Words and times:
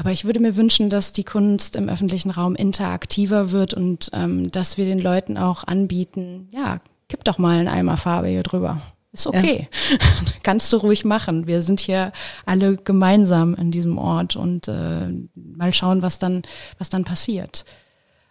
Aber 0.00 0.12
ich 0.12 0.24
würde 0.24 0.40
mir 0.40 0.56
wünschen, 0.56 0.88
dass 0.88 1.12
die 1.12 1.24
Kunst 1.24 1.76
im 1.76 1.90
öffentlichen 1.90 2.30
Raum 2.30 2.54
interaktiver 2.54 3.50
wird 3.50 3.74
und 3.74 4.08
ähm, 4.14 4.50
dass 4.50 4.78
wir 4.78 4.86
den 4.86 4.98
Leuten 4.98 5.36
auch 5.36 5.64
anbieten, 5.64 6.48
ja, 6.52 6.80
gib 7.08 7.22
doch 7.24 7.36
mal 7.36 7.58
einen 7.58 7.68
Eimer 7.68 7.98
Farbe 7.98 8.28
hier 8.28 8.42
drüber. 8.42 8.80
Ist 9.12 9.26
okay. 9.26 9.68
Ja. 9.90 9.98
Kannst 10.42 10.72
du 10.72 10.78
ruhig 10.78 11.04
machen. 11.04 11.46
Wir 11.46 11.60
sind 11.60 11.80
hier 11.80 12.12
alle 12.46 12.78
gemeinsam 12.78 13.54
in 13.56 13.70
diesem 13.72 13.98
Ort 13.98 14.36
und 14.36 14.68
äh, 14.68 15.08
mal 15.34 15.74
schauen, 15.74 16.00
was 16.00 16.18
dann, 16.18 16.44
was 16.78 16.88
dann 16.88 17.04
passiert. 17.04 17.66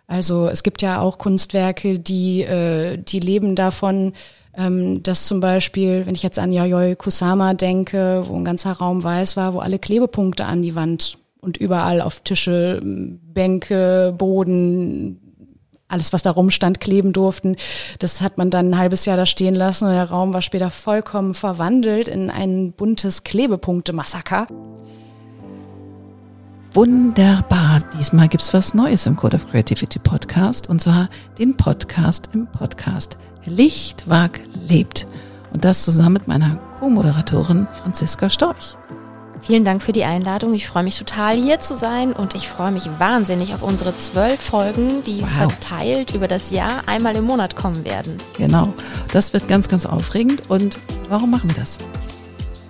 Also 0.08 0.48
es 0.48 0.64
gibt 0.64 0.82
ja 0.82 1.00
auch 1.00 1.20
Kunstwerke, 1.20 2.00
die, 2.00 2.42
äh, 2.42 2.98
die 2.98 3.20
leben 3.20 3.54
davon, 3.54 4.14
ähm, 4.56 5.04
dass 5.04 5.28
zum 5.28 5.40
Beispiel, 5.40 6.08
wenn 6.08 6.16
ich 6.16 6.24
jetzt 6.24 6.40
an 6.40 6.52
Yayoi 6.52 6.96
Kusama 6.96 7.54
denke, 7.54 8.24
wo 8.26 8.36
ein 8.36 8.44
ganzer 8.44 8.72
Raum 8.72 9.04
weiß 9.04 9.38
war, 9.38 9.54
wo 9.54 9.60
alle 9.60 9.78
Klebepunkte 9.78 10.46
an 10.46 10.64
die 10.64 10.74
Wand 10.74 11.20
und 11.42 11.58
überall 11.58 12.02
auf 12.02 12.21
Tische, 12.21 12.82
Bänke, 12.84 14.13
Boden, 14.18 15.20
alles, 15.90 16.13
was 16.13 16.22
da 16.22 16.32
rumstand, 16.32 16.80
kleben 16.80 17.13
durften. 17.13 17.55
Das 17.98 18.22
hat 18.22 18.38
man 18.38 18.50
dann 18.50 18.70
ein 18.70 18.77
halbes 18.77 19.05
Jahr 19.05 19.18
da 19.18 19.26
stehen 19.26 19.55
lassen 19.55 19.86
und 19.86 19.94
der 19.94 20.10
Raum 20.10 20.34
war 20.34 20.41
später 20.41 20.70
vollkommen 20.70 21.34
verwandelt 21.34 22.08
in 22.08 22.30
ein 22.30 22.72
buntes 22.73 23.23
Klebepunkte-Massaker. 23.23 24.48
Wunderbar. 26.73 27.82
Diesmal 27.98 28.27
gibt's 28.27 28.54
was 28.54 28.76
Neues 28.76 29.08
im 29.08 29.16
Code 29.16 29.35
of 29.35 29.49
Creativity 29.49 29.98
Podcast 29.98 30.70
und 30.70 30.80
zwar 30.80 31.10
den 31.40 31.58
Podcast 31.58 32.30
im 32.34 32.46
Podcast 32.46 33.18
Lichtwag 33.46 34.40
lebt. 34.68 35.08
Und 35.52 35.66
das 35.66 35.84
zusammen 35.84 36.13
mit 36.13 36.27
meiner 36.27 36.60
Co-Moderatorin 36.80 37.68
Franziska 37.74 38.30
Storch. 38.30 38.77
Vielen 39.41 39.66
Dank 39.66 39.81
für 39.81 39.91
die 39.91 40.03
Einladung. 40.03 40.53
Ich 40.53 40.67
freue 40.67 40.84
mich 40.84 40.98
total 40.98 41.35
hier 41.35 41.59
zu 41.59 41.75
sein 41.75 42.13
und 42.13 42.35
ich 42.35 42.49
freue 42.49 42.71
mich 42.71 42.89
wahnsinnig 42.99 43.53
auf 43.53 43.62
unsere 43.62 43.98
zwölf 43.98 44.41
Folgen, 44.41 45.03
die 45.03 45.21
wow. 45.21 45.52
verteilt 45.52 46.13
über 46.13 46.27
das 46.27 46.51
Jahr 46.51 46.87
einmal 46.87 47.15
im 47.15 47.26
Monat 47.26 47.55
kommen 47.55 47.85
werden. 47.85 48.18
Genau. 48.37 48.73
Das 49.12 49.34
wird 49.34 49.48
ganz, 49.48 49.70
ganz 49.70 49.85
aufregend. 49.85 50.43
Und 50.49 50.77
warum 51.09 51.31
machen 51.31 51.49
wir 51.49 51.55
das? 51.57 51.77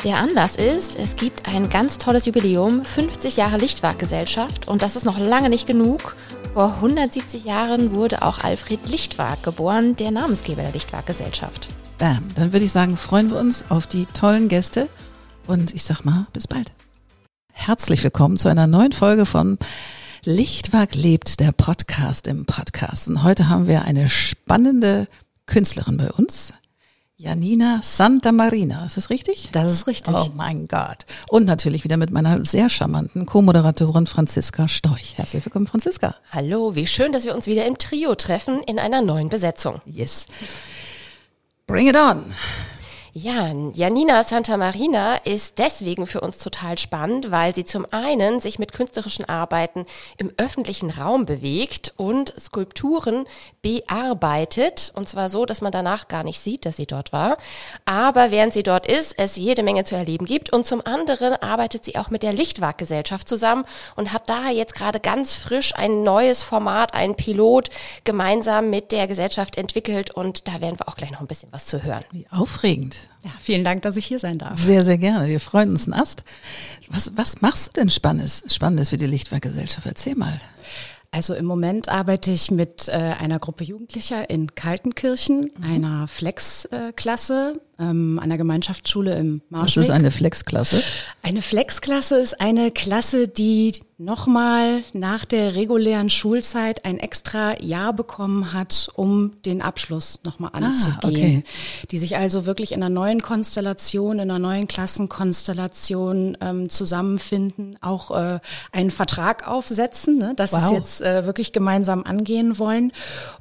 Der 0.03 0.15
Anlass 0.15 0.55
ist, 0.55 0.97
es 0.97 1.17
gibt 1.17 1.47
ein 1.49 1.69
ganz 1.69 1.97
tolles 1.97 2.25
Jubiläum, 2.25 2.85
50 2.85 3.35
Jahre 3.35 3.57
Lichtwag-Gesellschaft 3.57 4.65
und 4.65 4.81
das 4.81 4.95
ist 4.95 5.03
noch 5.03 5.19
lange 5.19 5.49
nicht 5.49 5.67
genug. 5.67 6.15
Vor 6.53 6.75
170 6.75 7.43
Jahren 7.43 7.91
wurde 7.91 8.21
auch 8.21 8.41
Alfred 8.41 8.79
Lichtwag 8.87 9.43
geboren, 9.43 9.97
der 9.97 10.11
Namensgeber 10.11 10.61
der 10.61 10.71
Lichtwag-Gesellschaft. 10.71 11.67
Bam, 11.97 12.23
dann 12.35 12.53
würde 12.53 12.63
ich 12.63 12.71
sagen, 12.71 12.95
freuen 12.95 13.29
wir 13.29 13.37
uns 13.37 13.65
auf 13.67 13.87
die 13.87 14.05
tollen 14.05 14.47
Gäste 14.47 14.87
und 15.49 15.73
ich 15.73 15.83
sag 15.83 16.05
mal, 16.05 16.27
bis 16.31 16.47
bald. 16.47 16.71
Herzlich 17.51 18.03
willkommen 18.03 18.37
zu 18.37 18.49
einer 18.49 18.67
neuen 18.67 18.93
Folge 18.93 19.25
von 19.25 19.57
Lichtwag 20.23 20.93
lebt, 20.93 21.39
der 21.39 21.51
Podcast 21.51 22.27
im 22.27 22.45
Podcast. 22.45 23.07
Und 23.07 23.23
heute 23.23 23.49
haben 23.49 23.67
wir 23.67 23.81
eine 23.81 24.09
spannende 24.09 25.07
Künstlerin 25.47 25.97
bei 25.97 26.11
uns. 26.11 26.53
Janina 27.17 27.79
Santa 27.81 28.31
Marina, 28.31 28.85
ist 28.85 28.95
das 28.95 29.09
richtig? 29.09 29.49
Das 29.51 29.73
ist 29.73 29.87
richtig. 29.87 30.13
Oh 30.15 30.29
mein 30.35 30.67
Gott. 30.67 31.05
Und 31.29 31.45
natürlich 31.45 31.83
wieder 31.83 31.97
mit 31.97 32.11
meiner 32.11 32.45
sehr 32.45 32.69
charmanten 32.69 33.25
Co-Moderatorin 33.25 34.05
Franziska 34.05 34.67
Storch. 34.67 35.17
Herzlich 35.17 35.43
willkommen, 35.43 35.67
Franziska. 35.67 36.15
Hallo, 36.31 36.75
wie 36.75 36.87
schön, 36.87 37.11
dass 37.11 37.25
wir 37.25 37.35
uns 37.35 37.47
wieder 37.47 37.65
im 37.65 37.77
Trio 37.77 38.13
treffen 38.15 38.61
in 38.67 38.77
einer 38.77 39.01
neuen 39.01 39.29
Besetzung. 39.29 39.81
Yes. 39.85 40.27
Bring 41.65 41.89
it 41.89 41.95
on. 41.97 42.33
Ja, 43.13 43.51
Janina 43.73 44.23
Santa 44.23 44.55
Marina 44.55 45.15
ist 45.15 45.57
deswegen 45.57 46.05
für 46.05 46.21
uns 46.21 46.37
total 46.37 46.77
spannend, 46.77 47.31
weil 47.31 47.55
sie 47.55 47.65
zum 47.65 47.87
einen 47.89 48.39
sich 48.39 48.59
mit 48.59 48.71
künstlerischen 48.71 49.25
Arbeiten 49.25 49.87
im 50.17 50.31
öffentlichen 50.37 50.91
Raum 50.91 51.25
bewegt 51.25 51.91
und 51.97 52.31
Skulpturen 52.39 53.25
bearbeitet. 53.63 54.91
Und 54.93 55.09
zwar 55.09 55.29
so, 55.29 55.47
dass 55.47 55.61
man 55.61 55.71
danach 55.71 56.07
gar 56.07 56.23
nicht 56.23 56.39
sieht, 56.39 56.67
dass 56.67 56.77
sie 56.77 56.85
dort 56.85 57.11
war. 57.11 57.37
Aber 57.85 58.29
während 58.29 58.53
sie 58.53 58.61
dort 58.61 58.85
ist, 58.85 59.17
es 59.17 59.37
jede 59.37 59.63
Menge 59.63 59.85
zu 59.85 59.95
erleben 59.95 60.25
gibt. 60.25 60.53
Und 60.53 60.67
zum 60.67 60.85
anderen 60.85 61.33
arbeitet 61.33 61.85
sie 61.85 61.97
auch 61.97 62.11
mit 62.11 62.21
der 62.21 62.33
Lichtwag-Gesellschaft 62.33 63.27
zusammen 63.27 63.65
und 63.95 64.13
hat 64.13 64.29
daher 64.29 64.53
jetzt 64.53 64.75
gerade 64.75 64.99
ganz 64.99 65.33
frisch 65.33 65.73
ein 65.73 66.03
neues 66.03 66.43
Format, 66.43 66.93
einen 66.93 67.15
Pilot 67.15 67.71
gemeinsam 68.03 68.69
mit 68.69 68.91
der 68.91 69.07
Gesellschaft 69.07 69.57
entwickelt. 69.57 70.11
Und 70.11 70.47
da 70.47 70.61
werden 70.61 70.77
wir 70.77 70.87
auch 70.87 70.95
gleich 70.95 71.09
noch 71.09 71.21
ein 71.21 71.27
bisschen 71.27 71.51
was 71.51 71.65
zu 71.65 71.81
hören. 71.81 72.05
Wie 72.11 72.27
aufregend. 72.29 72.98
Ja, 73.23 73.31
vielen 73.39 73.63
Dank, 73.63 73.81
dass 73.81 73.97
ich 73.97 74.05
hier 74.05 74.19
sein 74.19 74.37
darf. 74.37 74.59
Sehr, 74.59 74.83
sehr 74.85 74.97
gerne. 74.97 75.27
Wir 75.27 75.39
freuen 75.39 75.69
uns 75.71 75.85
einen 75.85 75.99
Ast. 75.99 76.23
Was, 76.87 77.11
was 77.15 77.41
machst 77.41 77.67
du 77.67 77.81
denn 77.81 77.89
Spannendes, 77.89 78.43
Spannendes 78.47 78.89
für 78.89 78.97
die 78.97 79.07
Lichtwerkgesellschaft? 79.07 79.85
Erzähl 79.85 80.15
mal. 80.15 80.39
Also 81.11 81.33
im 81.33 81.45
Moment 81.45 81.89
arbeite 81.89 82.31
ich 82.31 82.51
mit 82.51 82.87
äh, 82.87 82.91
einer 82.91 83.39
Gruppe 83.39 83.63
Jugendlicher 83.63 84.29
in 84.29 84.53
Kaltenkirchen, 84.55 85.51
mhm. 85.57 85.63
einer 85.63 86.07
Flex-Klasse 86.07 87.59
ähm, 87.79 88.19
einer 88.19 88.37
Gemeinschaftsschule 88.37 89.17
im 89.17 89.41
Marschweg. 89.49 89.77
Was 89.77 89.89
ist 89.89 89.89
eine 89.89 90.11
Flex-Klasse? 90.11 90.83
Eine 91.21 91.41
Flex-Klasse 91.41 92.17
ist 92.19 92.41
eine 92.41 92.71
Klasse, 92.71 93.27
die 93.27 93.73
nochmal 93.99 94.83
nach 94.93 95.25
der 95.25 95.55
regulären 95.55 96.09
Schulzeit 96.09 96.85
ein 96.85 96.99
extra 96.99 97.59
Jahr 97.61 97.91
bekommen 97.91 98.53
hat, 98.53 98.89
um 98.95 99.33
den 99.43 99.61
Abschluss 99.61 100.21
nochmal 100.23 100.51
ah, 100.53 100.57
anzugehen. 100.59 100.97
Ah, 101.01 101.07
okay. 101.07 101.43
Die 101.91 101.97
sich 101.97 102.15
also 102.15 102.45
wirklich 102.45 102.71
in 102.71 102.81
einer 102.81 102.89
neuen 102.89 103.21
Konstellation, 103.21 104.19
in 104.19 104.31
einer 104.31 104.39
neuen 104.39 104.67
Klassenkonstellation 104.67 106.37
ähm, 106.39 106.69
zusammenfinden, 106.69 107.77
auch 107.81 108.11
äh, 108.11 108.39
einen 108.71 108.91
Vertrag 108.91 109.45
aufsetzen, 109.45 110.17
ne, 110.17 110.33
dass 110.33 110.53
wow. 110.53 110.67
sie 110.67 110.75
jetzt 110.75 111.01
äh, 111.01 111.25
wirklich 111.25 111.51
gemeinsam 111.51 112.03
angehen 112.03 112.57
wollen 112.57 112.93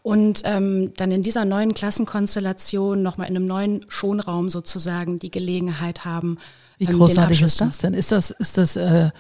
und 0.02 0.42
ähm, 0.44 0.92
dann 0.96 1.12
in 1.12 1.22
dieser 1.22 1.44
neuen 1.44 1.72
Klassenkonstellation 1.72 3.00
nochmal 3.00 3.28
in 3.28 3.36
einem 3.36 3.46
neuen 3.46 3.86
Schonraum 3.88 4.27
Raum 4.28 4.50
sozusagen 4.50 5.18
die 5.18 5.30
Gelegenheit 5.30 6.04
haben. 6.04 6.38
Wie 6.78 6.84
ähm, 6.84 6.96
großartig 6.96 7.42
ist 7.42 7.60
das 7.60 7.78
denn? 7.78 7.94
Ist 7.94 8.12
das, 8.12 8.30
ist 8.30 8.58
das 8.58 8.76
äh, 8.76 9.10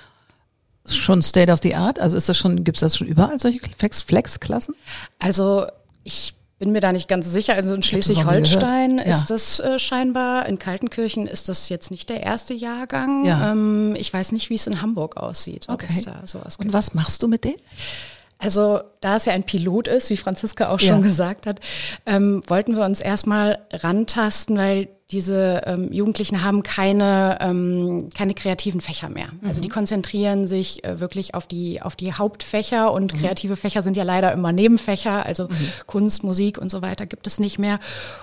schon 0.86 1.22
State 1.22 1.50
of 1.50 1.60
the 1.62 1.74
Art? 1.74 1.98
Also 1.98 2.16
ist 2.16 2.28
das 2.28 2.36
schon, 2.36 2.62
gibt 2.64 2.76
es 2.76 2.80
das 2.80 2.96
schon 2.96 3.06
überall 3.06 3.38
solche 3.38 3.60
Flex-Klassen? 3.78 4.74
Also 5.18 5.66
ich 6.04 6.34
bin 6.58 6.72
mir 6.72 6.80
da 6.80 6.92
nicht 6.92 7.08
ganz 7.08 7.30
sicher. 7.30 7.54
Also 7.54 7.74
in 7.74 7.82
Schleswig-Holstein 7.82 8.98
ist 8.98 9.26
das 9.26 9.60
äh, 9.60 9.78
scheinbar, 9.78 10.46
in 10.46 10.58
Kaltenkirchen 10.58 11.26
ist 11.26 11.48
das 11.48 11.68
jetzt 11.68 11.90
nicht 11.90 12.08
der 12.08 12.22
erste 12.22 12.54
Jahrgang. 12.54 13.24
Ja. 13.24 13.52
Ähm, 13.52 13.94
ich 13.96 14.12
weiß 14.12 14.32
nicht, 14.32 14.50
wie 14.50 14.56
es 14.56 14.66
in 14.66 14.82
Hamburg 14.82 15.16
aussieht. 15.16 15.66
Okay. 15.68 16.04
Und 16.58 16.72
was 16.72 16.94
machst 16.94 17.22
du 17.22 17.28
mit 17.28 17.44
denen? 17.44 17.60
Also 18.38 18.80
da 19.00 19.16
es 19.16 19.24
ja 19.24 19.32
ein 19.32 19.42
Pilot 19.42 19.88
ist, 19.88 20.10
wie 20.10 20.16
Franziska 20.16 20.68
auch 20.68 20.78
schon 20.78 20.88
ja. 20.88 21.00
gesagt 21.00 21.46
hat, 21.46 21.60
ähm, 22.06 22.42
wollten 22.46 22.76
wir 22.76 22.84
uns 22.84 23.00
erstmal 23.00 23.58
rantasten, 23.72 24.56
weil 24.56 24.88
diese 25.10 25.62
ähm, 25.64 25.90
Jugendlichen 25.90 26.42
haben 26.42 26.62
keine, 26.62 27.38
ähm, 27.40 28.10
keine 28.14 28.34
kreativen 28.34 28.82
Fächer 28.82 29.08
mehr. 29.08 29.28
Mhm. 29.40 29.48
Also 29.48 29.62
die 29.62 29.70
konzentrieren 29.70 30.46
sich 30.46 30.84
äh, 30.84 31.00
wirklich 31.00 31.34
auf 31.34 31.46
die, 31.46 31.80
auf 31.80 31.96
die 31.96 32.12
Hauptfächer 32.12 32.92
und 32.92 33.14
mhm. 33.14 33.18
kreative 33.18 33.56
Fächer 33.56 33.80
sind 33.80 33.96
ja 33.96 34.02
leider 34.02 34.32
immer 34.32 34.52
Nebenfächer, 34.52 35.24
also 35.24 35.44
mhm. 35.44 35.54
Kunst, 35.86 36.24
Musik 36.24 36.58
und 36.58 36.70
so 36.70 36.82
weiter 36.82 37.06
gibt 37.06 37.26
es 37.26 37.40
nicht 37.40 37.58
mehr. 37.58 37.80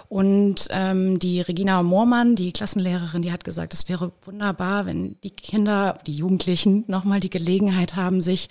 Und 0.10 0.68
ähm, 0.70 1.18
die 1.18 1.42
Regina 1.42 1.82
Moormann, 1.82 2.36
die 2.36 2.52
Klassenlehrerin, 2.52 3.24
die 3.24 3.32
hat 3.32 3.44
gesagt, 3.44 3.74
es 3.74 3.90
wäre 3.90 4.12
wunderbar, 4.22 4.86
wenn 4.86 5.20
die 5.24 5.32
Kinder, 5.32 5.98
die 6.06 6.14
Jugendlichen 6.14 6.84
nochmal 6.86 7.20
die 7.20 7.32
Gelegenheit 7.32 7.96
haben, 7.96 8.22
sich 8.22 8.48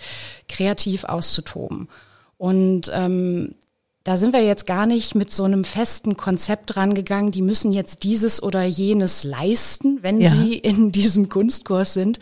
kreativ 0.49 1.05
auszutoben. 1.05 1.87
Und 2.37 2.91
ähm, 2.93 3.55
da 4.05 4.17
sind 4.17 4.33
wir 4.33 4.43
jetzt 4.43 4.67
gar 4.67 4.85
nicht 4.85 5.15
mit 5.15 5.33
so 5.33 5.43
einem 5.45 5.63
festen 5.63 6.15
Konzept 6.15 6.77
rangegangen, 6.77 7.31
die 7.31 7.41
müssen 7.41 7.73
jetzt 7.73 8.03
dieses 8.03 8.41
oder 8.41 8.63
jenes 8.63 9.23
leisten, 9.23 9.97
wenn 10.03 10.21
ja. 10.21 10.29
sie 10.29 10.53
in 10.53 10.91
diesem 10.93 11.27
Kunstkurs 11.27 11.95
sind, 11.95 12.19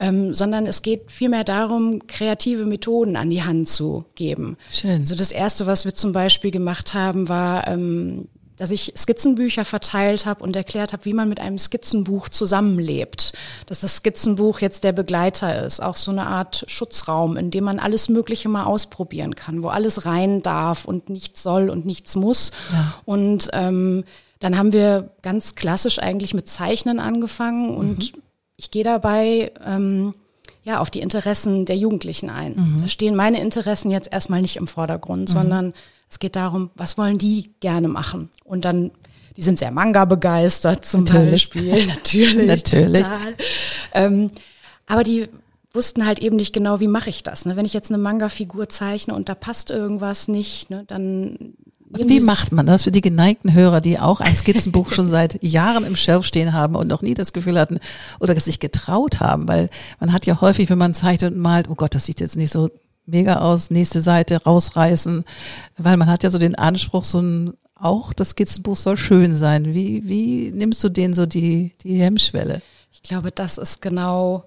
ähm, 0.00 0.32
sondern 0.32 0.66
es 0.66 0.80
geht 0.80 1.12
vielmehr 1.12 1.44
darum, 1.44 2.06
kreative 2.06 2.64
Methoden 2.64 3.14
an 3.14 3.28
die 3.28 3.42
Hand 3.42 3.68
zu 3.68 4.06
geben. 4.14 4.56
Schön. 4.72 5.04
So 5.04 5.12
also 5.12 5.16
das 5.16 5.30
erste, 5.30 5.66
was 5.66 5.84
wir 5.84 5.94
zum 5.94 6.12
Beispiel 6.12 6.50
gemacht 6.50 6.94
haben, 6.94 7.28
war 7.28 7.68
ähm, 7.68 8.28
dass 8.58 8.70
ich 8.70 8.92
Skizzenbücher 8.96 9.64
verteilt 9.64 10.26
habe 10.26 10.42
und 10.42 10.54
erklärt 10.54 10.92
habe, 10.92 11.04
wie 11.04 11.14
man 11.14 11.28
mit 11.28 11.40
einem 11.40 11.58
Skizzenbuch 11.58 12.28
zusammenlebt. 12.28 13.32
Dass 13.66 13.80
das 13.80 13.96
Skizzenbuch 13.96 14.60
jetzt 14.60 14.84
der 14.84 14.92
Begleiter 14.92 15.64
ist, 15.64 15.80
auch 15.80 15.96
so 15.96 16.10
eine 16.10 16.26
Art 16.26 16.64
Schutzraum, 16.66 17.36
in 17.36 17.50
dem 17.50 17.64
man 17.64 17.78
alles 17.78 18.08
Mögliche 18.08 18.48
mal 18.48 18.64
ausprobieren 18.64 19.34
kann, 19.36 19.62
wo 19.62 19.68
alles 19.68 20.04
rein 20.04 20.42
darf 20.42 20.84
und 20.84 21.08
nichts 21.08 21.42
soll 21.42 21.70
und 21.70 21.86
nichts 21.86 22.16
muss. 22.16 22.50
Ja. 22.72 22.94
Und 23.04 23.48
ähm, 23.52 24.04
dann 24.40 24.58
haben 24.58 24.72
wir 24.72 25.10
ganz 25.22 25.54
klassisch 25.54 26.00
eigentlich 26.00 26.34
mit 26.34 26.48
Zeichnen 26.48 27.00
angefangen 27.00 27.76
und 27.76 28.12
mhm. 28.12 28.22
ich 28.56 28.70
gehe 28.70 28.84
dabei 28.84 29.52
ähm, 29.64 30.14
ja 30.64 30.80
auf 30.80 30.90
die 30.90 31.00
Interessen 31.00 31.64
der 31.64 31.76
Jugendlichen 31.76 32.28
ein. 32.28 32.54
Mhm. 32.54 32.80
Da 32.80 32.88
stehen 32.88 33.16
meine 33.16 33.40
Interessen 33.40 33.90
jetzt 33.90 34.12
erstmal 34.12 34.42
nicht 34.42 34.56
im 34.56 34.66
Vordergrund, 34.66 35.28
mhm. 35.28 35.32
sondern 35.32 35.74
es 36.10 36.18
geht 36.18 36.36
darum, 36.36 36.70
was 36.74 36.98
wollen 36.98 37.18
die 37.18 37.52
gerne 37.60 37.88
machen? 37.88 38.30
Und 38.44 38.64
dann, 38.64 38.90
die 39.36 39.42
sind 39.42 39.58
sehr 39.58 39.70
Manga 39.70 40.04
begeistert 40.04 40.84
zum 40.84 41.04
Natürlich. 41.04 41.50
Beispiel. 41.50 41.86
Natürlich. 41.86 42.46
Natürlich. 42.46 43.02
Total. 43.02 43.34
Ähm, 43.92 44.30
aber 44.86 45.04
die 45.04 45.28
wussten 45.72 46.06
halt 46.06 46.18
eben 46.18 46.36
nicht 46.36 46.54
genau, 46.54 46.80
wie 46.80 46.88
mache 46.88 47.10
ich 47.10 47.22
das. 47.22 47.44
Ne? 47.44 47.56
Wenn 47.56 47.66
ich 47.66 47.74
jetzt 47.74 47.90
eine 47.90 47.98
Manga-Figur 47.98 48.68
zeichne 48.68 49.14
und 49.14 49.28
da 49.28 49.34
passt 49.34 49.70
irgendwas 49.70 50.28
nicht, 50.28 50.70
ne, 50.70 50.84
dann 50.86 51.54
und 51.90 52.08
wie 52.08 52.20
macht 52.20 52.52
man 52.52 52.66
das 52.66 52.84
für 52.84 52.90
die 52.90 53.00
geneigten 53.00 53.54
Hörer, 53.54 53.80
die 53.80 53.98
auch 53.98 54.20
ein 54.20 54.36
Skizzenbuch 54.36 54.92
schon 54.92 55.08
seit 55.08 55.38
Jahren 55.42 55.84
im 55.84 55.96
Shelf 55.96 56.26
stehen 56.26 56.52
haben 56.52 56.74
und 56.74 56.86
noch 56.86 57.00
nie 57.00 57.14
das 57.14 57.32
Gefühl 57.32 57.58
hatten 57.58 57.78
oder 58.20 58.38
sich 58.38 58.60
getraut 58.60 59.20
haben? 59.20 59.48
Weil 59.48 59.70
man 59.98 60.12
hat 60.12 60.26
ja 60.26 60.40
häufig, 60.42 60.68
wenn 60.68 60.78
man 60.78 60.92
zeichnet 60.92 61.32
und 61.32 61.40
malt, 61.40 61.68
oh 61.70 61.74
Gott, 61.74 61.94
das 61.94 62.04
sieht 62.04 62.20
jetzt 62.20 62.36
nicht 62.36 62.52
so 62.52 62.68
mega 63.08 63.38
aus, 63.38 63.70
nächste 63.70 64.00
Seite 64.00 64.42
rausreißen, 64.44 65.24
weil 65.76 65.96
man 65.96 66.08
hat 66.08 66.22
ja 66.22 66.30
so 66.30 66.38
den 66.38 66.54
Anspruch, 66.54 67.04
so 67.04 67.20
ein, 67.20 67.54
auch 67.74 68.12
das 68.12 68.30
Skizzenbuch 68.30 68.76
soll 68.76 68.96
schön 68.96 69.34
sein. 69.34 69.74
Wie, 69.74 70.08
wie 70.08 70.52
nimmst 70.52 70.82
du 70.84 70.88
denen 70.88 71.14
so 71.14 71.26
die, 71.26 71.74
die 71.82 72.00
Hemmschwelle? 72.00 72.62
Ich 72.90 73.02
glaube, 73.02 73.30
das 73.30 73.58
ist 73.58 73.80
genau 73.80 74.44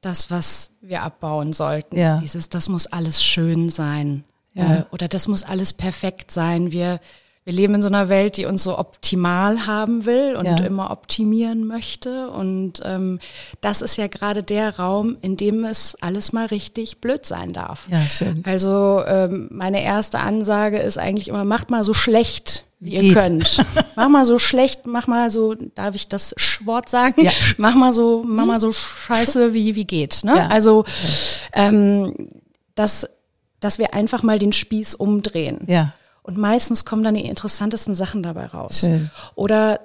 das, 0.00 0.30
was 0.30 0.72
wir 0.80 1.02
abbauen 1.02 1.52
sollten. 1.52 1.96
Ja. 1.96 2.18
Dieses, 2.18 2.48
das 2.48 2.68
muss 2.68 2.86
alles 2.86 3.22
schön 3.22 3.70
sein. 3.70 4.24
Ja. 4.54 4.80
Äh, 4.80 4.84
oder 4.90 5.08
das 5.08 5.28
muss 5.28 5.42
alles 5.42 5.72
perfekt 5.72 6.30
sein. 6.30 6.72
Wir, 6.72 7.00
wir 7.44 7.52
leben 7.52 7.74
in 7.74 7.82
so 7.82 7.88
einer 7.88 8.08
Welt, 8.08 8.36
die 8.36 8.46
uns 8.46 8.62
so 8.62 8.78
optimal 8.78 9.66
haben 9.66 10.04
will 10.04 10.36
und 10.36 10.46
ja. 10.46 10.56
immer 10.58 10.92
optimieren 10.92 11.66
möchte. 11.66 12.30
Und 12.30 12.80
ähm, 12.84 13.18
das 13.60 13.82
ist 13.82 13.96
ja 13.96 14.06
gerade 14.06 14.44
der 14.44 14.78
Raum, 14.78 15.16
in 15.22 15.36
dem 15.36 15.64
es 15.64 15.96
alles 16.00 16.32
mal 16.32 16.46
richtig 16.46 17.00
blöd 17.00 17.26
sein 17.26 17.52
darf. 17.52 17.88
Ja, 17.90 18.02
schön. 18.02 18.42
Also 18.46 19.02
ähm, 19.06 19.48
meine 19.50 19.82
erste 19.82 20.20
Ansage 20.20 20.78
ist 20.78 20.98
eigentlich 20.98 21.28
immer, 21.28 21.44
macht 21.44 21.70
mal 21.70 21.82
so 21.82 21.94
schlecht, 21.94 22.64
wie 22.78 22.94
ihr 22.94 23.12
könnt. 23.12 23.64
mach 23.96 24.08
mal 24.08 24.24
so 24.24 24.38
schlecht, 24.38 24.86
mach 24.86 25.08
mal 25.08 25.28
so, 25.28 25.54
darf 25.54 25.96
ich 25.96 26.06
das 26.08 26.34
Schwort 26.36 26.88
sagen? 26.88 27.24
Ja. 27.24 27.32
Mach 27.56 27.74
mal 27.74 27.92
so, 27.92 28.22
mach 28.24 28.46
mal 28.46 28.60
so 28.60 28.70
scheiße, 28.72 29.52
wie, 29.52 29.74
wie 29.74 29.84
geht. 29.84 30.22
Ne? 30.22 30.36
Ja. 30.36 30.46
Also 30.46 30.84
ähm, 31.52 32.28
das 32.76 33.08
dass 33.62 33.78
wir 33.78 33.94
einfach 33.94 34.22
mal 34.22 34.38
den 34.38 34.52
Spieß 34.52 34.96
umdrehen. 34.96 35.60
Ja. 35.66 35.94
Und 36.22 36.38
meistens 36.38 36.84
kommen 36.84 37.02
dann 37.02 37.14
die 37.14 37.26
interessantesten 37.26 37.94
Sachen 37.94 38.22
dabei 38.22 38.46
raus. 38.46 38.80
Schön. 38.80 39.10
Oder 39.34 39.80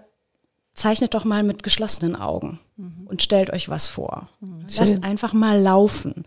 zeichnet 0.78 1.16
doch 1.16 1.26
mal 1.26 1.42
mit 1.42 1.64
geschlossenen 1.64 2.16
Augen 2.16 2.60
mhm. 2.78 3.08
und 3.08 3.24
stellt 3.24 3.52
euch 3.52 3.68
was 3.68 3.88
vor. 3.88 4.30
Mhm. 4.40 4.60
Lasst 4.78 5.04
einfach 5.04 5.34
mal 5.34 5.60
laufen. 5.60 6.24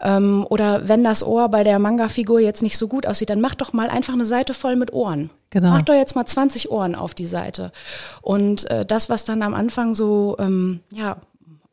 Ähm, 0.00 0.46
oder 0.50 0.86
wenn 0.88 1.02
das 1.02 1.22
Ohr 1.22 1.48
bei 1.48 1.64
der 1.64 1.78
Manga-Figur 1.78 2.38
jetzt 2.38 2.62
nicht 2.62 2.76
so 2.76 2.86
gut 2.86 3.06
aussieht, 3.06 3.30
dann 3.30 3.40
macht 3.40 3.62
doch 3.62 3.72
mal 3.72 3.88
einfach 3.88 4.12
eine 4.12 4.26
Seite 4.26 4.52
voll 4.52 4.76
mit 4.76 4.92
Ohren. 4.92 5.30
Genau. 5.48 5.70
Macht 5.70 5.88
doch 5.88 5.94
jetzt 5.94 6.14
mal 6.14 6.26
20 6.26 6.70
Ohren 6.70 6.94
auf 6.94 7.14
die 7.14 7.26
Seite. 7.26 7.72
Und 8.20 8.70
äh, 8.70 8.84
das, 8.84 9.08
was 9.08 9.24
dann 9.24 9.42
am 9.42 9.54
Anfang 9.54 9.94
so 9.94 10.36
ähm, 10.38 10.80
ja 10.90 11.16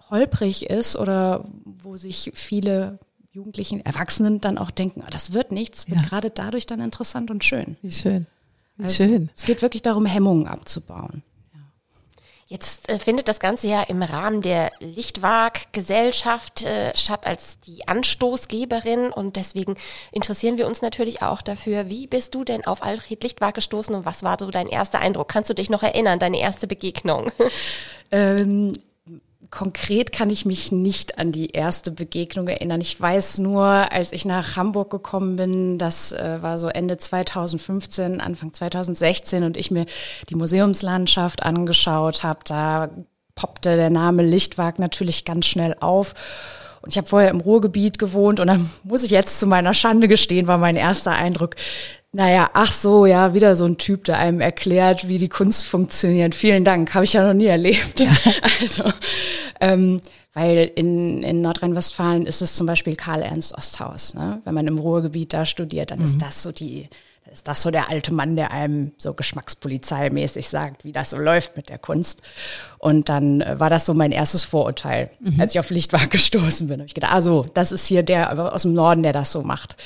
holprig 0.09 0.69
ist 0.69 0.95
oder 0.95 1.43
wo 1.65 1.97
sich 1.97 2.31
viele 2.35 2.99
Jugendlichen, 3.31 3.79
Erwachsenen 3.85 4.41
dann 4.41 4.57
auch 4.57 4.71
denken, 4.71 5.03
oh, 5.05 5.09
das 5.09 5.31
wird 5.31 5.51
nichts, 5.51 5.89
wird 5.89 6.01
ja. 6.01 6.07
gerade 6.07 6.29
dadurch 6.29 6.65
dann 6.65 6.81
interessant 6.81 7.31
und 7.31 7.43
schön. 7.43 7.77
Wie 7.81 7.91
schön. 7.91 8.27
Wie 8.75 8.83
also, 8.83 8.95
schön. 8.95 9.29
Es 9.35 9.43
geht 9.43 9.61
wirklich 9.61 9.81
darum, 9.81 10.05
Hemmungen 10.05 10.47
abzubauen. 10.47 11.23
Jetzt 12.51 12.89
äh, 12.89 12.99
findet 12.99 13.29
das 13.29 13.39
Ganze 13.39 13.69
ja 13.69 13.81
im 13.83 14.03
Rahmen 14.03 14.41
der 14.41 14.73
Lichtwag-Gesellschaft 14.81 16.65
äh, 16.65 16.91
statt 16.97 17.25
als 17.25 17.61
die 17.61 17.87
Anstoßgeberin 17.87 19.13
und 19.13 19.37
deswegen 19.37 19.75
interessieren 20.11 20.57
wir 20.57 20.67
uns 20.67 20.81
natürlich 20.81 21.21
auch 21.21 21.41
dafür, 21.41 21.87
wie 21.89 22.07
bist 22.07 22.35
du 22.35 22.43
denn 22.43 22.65
auf 22.65 22.83
Alfred 22.83 23.23
Lichtwag 23.23 23.55
gestoßen 23.55 23.95
und 23.95 24.03
was 24.03 24.23
war 24.23 24.35
so 24.37 24.51
dein 24.51 24.67
erster 24.67 24.99
Eindruck? 24.99 25.29
Kannst 25.29 25.49
du 25.49 25.53
dich 25.53 25.69
noch 25.69 25.81
erinnern, 25.81 26.19
deine 26.19 26.41
erste 26.41 26.67
Begegnung? 26.67 27.31
Ähm, 28.13 28.73
konkret 29.51 30.13
kann 30.13 30.29
ich 30.29 30.45
mich 30.45 30.71
nicht 30.71 31.19
an 31.19 31.33
die 31.33 31.51
erste 31.51 31.91
Begegnung 31.91 32.47
erinnern. 32.47 32.79
Ich 32.79 32.99
weiß 32.99 33.39
nur, 33.39 33.65
als 33.65 34.13
ich 34.13 34.23
nach 34.23 34.55
Hamburg 34.55 34.89
gekommen 34.89 35.35
bin, 35.35 35.77
das 35.77 36.13
äh, 36.13 36.41
war 36.41 36.57
so 36.57 36.69
Ende 36.69 36.97
2015, 36.97 38.21
Anfang 38.21 38.53
2016 38.53 39.43
und 39.43 39.57
ich 39.57 39.69
mir 39.69 39.85
die 40.29 40.35
Museumslandschaft 40.35 41.43
angeschaut 41.43 42.23
habe, 42.23 42.39
da 42.45 42.89
poppte 43.35 43.75
der 43.75 43.89
Name 43.89 44.23
Lichtwag 44.23 44.79
natürlich 44.79 45.25
ganz 45.25 45.45
schnell 45.45 45.75
auf. 45.79 46.13
Und 46.81 46.89
ich 46.89 46.97
habe 46.97 47.07
vorher 47.07 47.29
im 47.29 47.41
Ruhrgebiet 47.41 47.99
gewohnt 47.99 48.39
und 48.39 48.47
dann 48.47 48.69
muss 48.83 49.03
ich 49.03 49.11
jetzt 49.11 49.39
zu 49.39 49.47
meiner 49.47 49.73
Schande 49.73 50.07
gestehen, 50.07 50.47
war 50.47 50.57
mein 50.57 50.77
erster 50.77 51.11
Eindruck, 51.11 51.55
naja, 52.13 52.49
ach 52.53 52.71
so, 52.71 53.05
ja, 53.05 53.33
wieder 53.33 53.55
so 53.55 53.65
ein 53.65 53.77
Typ, 53.77 54.03
der 54.03 54.17
einem 54.17 54.41
erklärt, 54.41 55.07
wie 55.07 55.17
die 55.17 55.29
Kunst 55.29 55.65
funktioniert. 55.65 56.35
Vielen 56.35 56.65
Dank, 56.65 56.93
habe 56.93 57.05
ich 57.05 57.13
ja 57.13 57.25
noch 57.25 57.33
nie 57.33 57.45
erlebt. 57.45 57.99
Ja. 57.99 58.11
Also, 58.61 58.83
ähm, 59.59 59.99
weil 60.33 60.71
in, 60.75 61.23
in 61.23 61.41
Nordrhein-Westfalen 61.41 62.27
ist 62.27 62.41
es 62.41 62.55
zum 62.55 62.67
Beispiel 62.67 62.95
Karl-Ernst 62.95 63.57
Osthaus. 63.57 64.13
Ne? 64.13 64.39
Wenn 64.45 64.53
man 64.53 64.67
im 64.67 64.77
Ruhrgebiet 64.77 65.33
da 65.33 65.45
studiert, 65.45 65.89
dann 65.89 65.99
mhm. 65.99 66.05
ist 66.05 66.21
das 66.21 66.43
so 66.43 66.51
die, 66.51 66.89
ist 67.31 67.47
das 67.47 67.61
so 67.61 67.71
der 67.71 67.89
alte 67.89 68.13
Mann, 68.13 68.35
der 68.35 68.51
einem 68.51 68.91
so 68.97 69.13
geschmackspolizeimäßig 69.13 70.49
sagt, 70.49 70.83
wie 70.83 70.91
das 70.91 71.11
so 71.11 71.17
läuft 71.17 71.55
mit 71.55 71.69
der 71.69 71.77
Kunst. 71.77 72.21
Und 72.77 73.09
dann 73.09 73.41
äh, 73.41 73.59
war 73.59 73.69
das 73.69 73.85
so 73.85 73.93
mein 73.93 74.11
erstes 74.11 74.43
Vorurteil, 74.43 75.09
mhm. 75.19 75.39
als 75.39 75.53
ich 75.53 75.59
auf 75.59 75.69
Lichtwag 75.69 76.09
gestoßen 76.11 76.67
bin. 76.67 76.79
Hab 76.79 76.87
ich 76.87 76.93
gedacht, 76.93 77.13
also 77.13 77.45
das 77.53 77.71
ist 77.71 77.87
hier 77.87 78.03
der 78.03 78.53
aus 78.53 78.63
dem 78.63 78.73
Norden, 78.73 79.03
der 79.03 79.13
das 79.13 79.31
so 79.31 79.41
macht. 79.41 79.77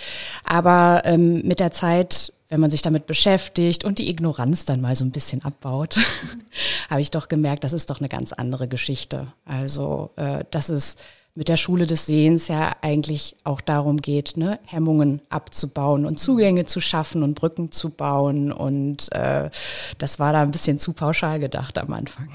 Aber 0.44 1.04
ähm, 1.06 1.42
mit 1.44 1.60
der 1.60 1.72
Zeit, 1.72 2.34
wenn 2.50 2.60
man 2.60 2.72
sich 2.72 2.82
damit 2.82 3.06
beschäftigt 3.06 3.84
und 3.84 4.00
die 4.00 4.10
Ignoranz 4.10 4.66
dann 4.66 4.82
mal 4.82 4.96
so 4.96 5.06
ein 5.06 5.12
bisschen 5.12 5.44
abbaut, 5.44 5.98
habe 6.90 7.02
ich 7.02 7.12
doch 7.12 7.28
gemerkt, 7.28 7.64
das 7.64 7.74
ist 7.74 7.90
doch 7.90 8.00
eine 8.00 8.10
ganz 8.10 8.34
andere 8.34 8.68
Geschichte. 8.68 9.28
Also 9.46 10.12
äh, 10.16 10.44
das 10.52 10.70
ist 10.70 11.00
mit 11.36 11.50
der 11.50 11.58
Schule 11.58 11.86
des 11.86 12.06
Sehens 12.06 12.48
ja 12.48 12.72
eigentlich 12.82 13.36
auch 13.44 13.60
darum 13.60 13.98
geht, 13.98 14.38
ne, 14.38 14.60
Hemmungen 14.66 15.22
abzubauen 15.30 16.06
und 16.06 16.18
Zugänge 16.18 16.66
zu 16.66 16.80
schaffen 16.80 17.24
und 17.24 17.36
Brücken 17.36 17.72
zu 17.74 17.90
bauen. 17.90 18.54
Und 18.54 19.12
äh, 19.12 19.50
das 19.98 20.18
war 20.18 20.32
da 20.32 20.42
ein 20.42 20.52
bisschen 20.52 20.80
zu 20.80 20.94
pauschal 20.94 21.40
gedacht 21.40 21.78
am 21.78 21.92
Anfang. 21.92 22.30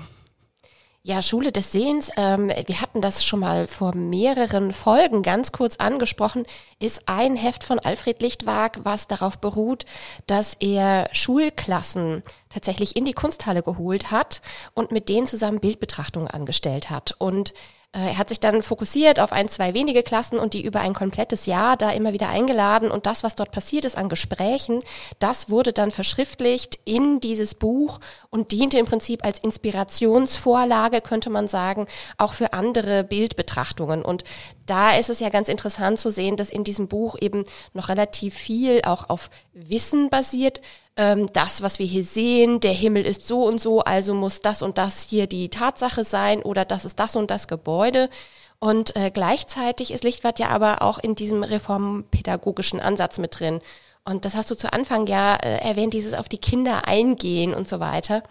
Ja, 1.02 1.23
Schule 1.23 1.50
des 1.50 1.73
Sehens, 1.73 2.11
ähm, 2.19 2.52
wir 2.67 2.82
hatten 2.82 3.00
das 3.00 3.25
schon 3.25 3.41
mal 3.41 3.67
vor 3.67 3.94
mehreren 3.94 4.70
Folgen 4.70 5.23
ganz 5.23 5.50
kurz 5.50 5.76
angesprochen, 5.76 6.44
ist 6.79 7.08
ein 7.08 7.37
Heft 7.37 7.64
von 7.64 7.79
Alfred 7.79 8.20
Lichtwag, 8.20 8.81
was 8.82 9.08
darauf 9.08 9.38
beruht, 9.38 9.87
dass 10.26 10.58
er 10.61 11.08
Schulklassen 11.12 12.23
tatsächlich 12.50 12.97
in 12.97 13.06
die 13.06 13.14
Kunsthalle 13.14 13.62
geholt 13.62 14.11
hat 14.11 14.43
und 14.75 14.93
mit 14.93 15.08
denen 15.08 15.26
zusammen 15.26 15.61
Bildbetrachtungen 15.61 16.29
angestellt 16.29 16.91
hat. 16.91 17.14
Und 17.17 17.55
er 17.92 18.19
hat 18.19 18.28
sich 18.28 18.38
dann 18.38 18.62
fokussiert 18.62 19.19
auf 19.19 19.32
ein, 19.32 19.48
zwei 19.48 19.75
wenige 19.75 20.04
Klassen 20.04 20.38
und 20.38 20.54
die 20.54 20.64
über 20.64 20.81
ein 20.81 20.94
komplettes 20.94 21.46
Jahr 21.46 21.76
da 21.76 21.90
immer 21.90 22.12
wieder 22.12 22.28
eingeladen 22.28 22.88
und 22.88 23.04
das, 23.04 23.25
was 23.25 23.35
dort 23.35 23.50
passiert 23.50 23.85
ist 23.85 23.97
an 23.97 24.09
Gesprächen, 24.09 24.78
das 25.18 25.50
wurde 25.50 25.73
dann 25.73 25.90
verschriftlicht 25.90 26.78
in 26.85 27.18
dieses 27.18 27.56
Buch 27.56 27.99
und 28.30 28.52
diente 28.52 28.78
im 28.78 28.87
Prinzip 28.87 29.25
als 29.25 29.40
Inspirationsvorlage, 29.40 31.00
könnte 31.00 31.30
man 31.30 31.49
sagen, 31.49 31.87
auch 32.16 32.32
für 32.32 32.52
andere 32.52 33.02
Bildbetrachtungen. 33.02 34.02
Und 34.02 34.23
da 34.66 34.97
ist 34.97 35.11
es 35.11 35.18
ja 35.18 35.28
ganz 35.28 35.49
interessant 35.49 35.99
zu 35.99 36.12
sehen, 36.12 36.37
dass 36.37 36.50
in 36.50 36.62
diesem 36.62 36.87
Buch 36.87 37.16
eben 37.20 37.42
noch 37.73 37.88
relativ 37.88 38.37
viel 38.37 38.82
auch 38.85 39.09
auf 39.09 39.30
Wissen 39.52 40.11
basiert, 40.11 40.61
ähm, 41.00 41.33
das, 41.33 41.62
was 41.62 41.78
wir 41.78 41.87
hier 41.87 42.04
sehen, 42.04 42.61
der 42.61 42.75
Himmel 42.75 43.07
ist 43.07 43.26
so 43.26 43.45
und 43.45 43.59
so, 43.59 43.80
also 43.80 44.12
muss 44.12 44.42
das 44.42 44.61
und 44.61 44.76
das 44.76 45.00
hier 45.00 45.26
die 45.26 45.49
Tatsache 45.49 46.04
sein 46.04 46.42
oder 46.42 46.66
das 46.66 46.85
ist 46.85 47.00
das 47.00 47.16
und 47.16 47.30
das 47.30 47.49
Gebäude. 47.49 48.11
Und 48.59 48.95
äh, 48.97 49.11
gleichzeitig 49.11 49.92
ist 49.92 50.04
Lichtwart 50.04 50.38
ja 50.38 50.49
aber 50.49 50.83
auch 50.83 50.99
in 50.99 51.14
diesem 51.14 51.42
reformpädagogischen 51.42 52.80
Ansatz 52.80 53.16
mit 53.16 53.40
drin. 53.40 53.62
Und 54.04 54.26
das 54.26 54.35
hast 54.35 54.50
du 54.50 54.54
zu 54.54 54.75
Anfang 54.75 55.07
ja 55.07 55.37
äh, 55.37 55.66
erwähnt, 55.66 55.95
dieses 55.95 56.12
auf 56.12 56.28
die 56.28 56.37
Kinder 56.37 56.87
eingehen 56.87 57.54
und 57.54 57.66
so 57.66 57.80
weiter. 57.80 58.23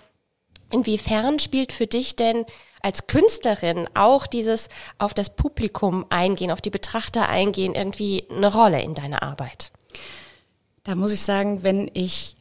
Inwiefern 0.71 1.39
spielt 1.39 1.71
für 1.71 1.88
dich 1.88 2.15
denn 2.15 2.45
als 2.83 3.07
Künstlerin 3.07 3.89
auch 3.95 4.27
dieses 4.27 4.69
auf 4.99 5.15
das 5.15 5.35
Publikum 5.35 6.05
eingehen, 6.09 6.51
auf 6.51 6.61
die 6.61 6.69
Betrachter 6.69 7.29
eingehen, 7.29 7.73
irgendwie 7.73 8.27
eine 8.29 8.53
Rolle 8.53 8.79
in 8.83 8.93
deiner 8.93 9.23
Arbeit? 9.23 9.71
Da 10.83 10.93
muss 10.93 11.11
ich 11.11 11.23
sagen, 11.23 11.63
wenn 11.63 11.89
ich 11.95 12.35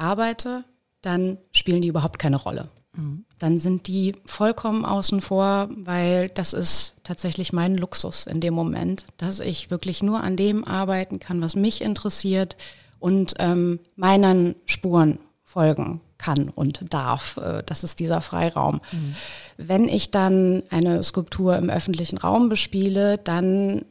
arbeite, 0.00 0.64
dann 1.02 1.38
spielen 1.52 1.82
die 1.82 1.88
überhaupt 1.88 2.18
keine 2.18 2.36
Rolle. 2.36 2.68
Mhm. 2.94 3.24
Dann 3.38 3.58
sind 3.58 3.86
die 3.86 4.14
vollkommen 4.26 4.84
außen 4.84 5.20
vor, 5.20 5.68
weil 5.70 6.28
das 6.30 6.52
ist 6.52 6.96
tatsächlich 7.04 7.52
mein 7.52 7.76
Luxus 7.76 8.26
in 8.26 8.40
dem 8.40 8.54
Moment, 8.54 9.06
dass 9.16 9.40
ich 9.40 9.70
wirklich 9.70 10.02
nur 10.02 10.22
an 10.22 10.36
dem 10.36 10.64
arbeiten 10.64 11.20
kann, 11.20 11.40
was 11.40 11.54
mich 11.54 11.82
interessiert 11.82 12.56
und 12.98 13.34
ähm, 13.38 13.80
meinen 13.96 14.56
Spuren 14.66 15.18
folgen 15.44 16.00
kann 16.18 16.48
und 16.48 16.92
darf. 16.92 17.38
Äh, 17.38 17.62
das 17.64 17.82
ist 17.82 18.00
dieser 18.00 18.20
Freiraum. 18.20 18.80
Mhm. 18.92 19.14
Wenn 19.56 19.88
ich 19.88 20.10
dann 20.10 20.62
eine 20.70 21.02
Skulptur 21.02 21.56
im 21.56 21.70
öffentlichen 21.70 22.18
Raum 22.18 22.48
bespiele, 22.48 23.18
dann 23.18 23.84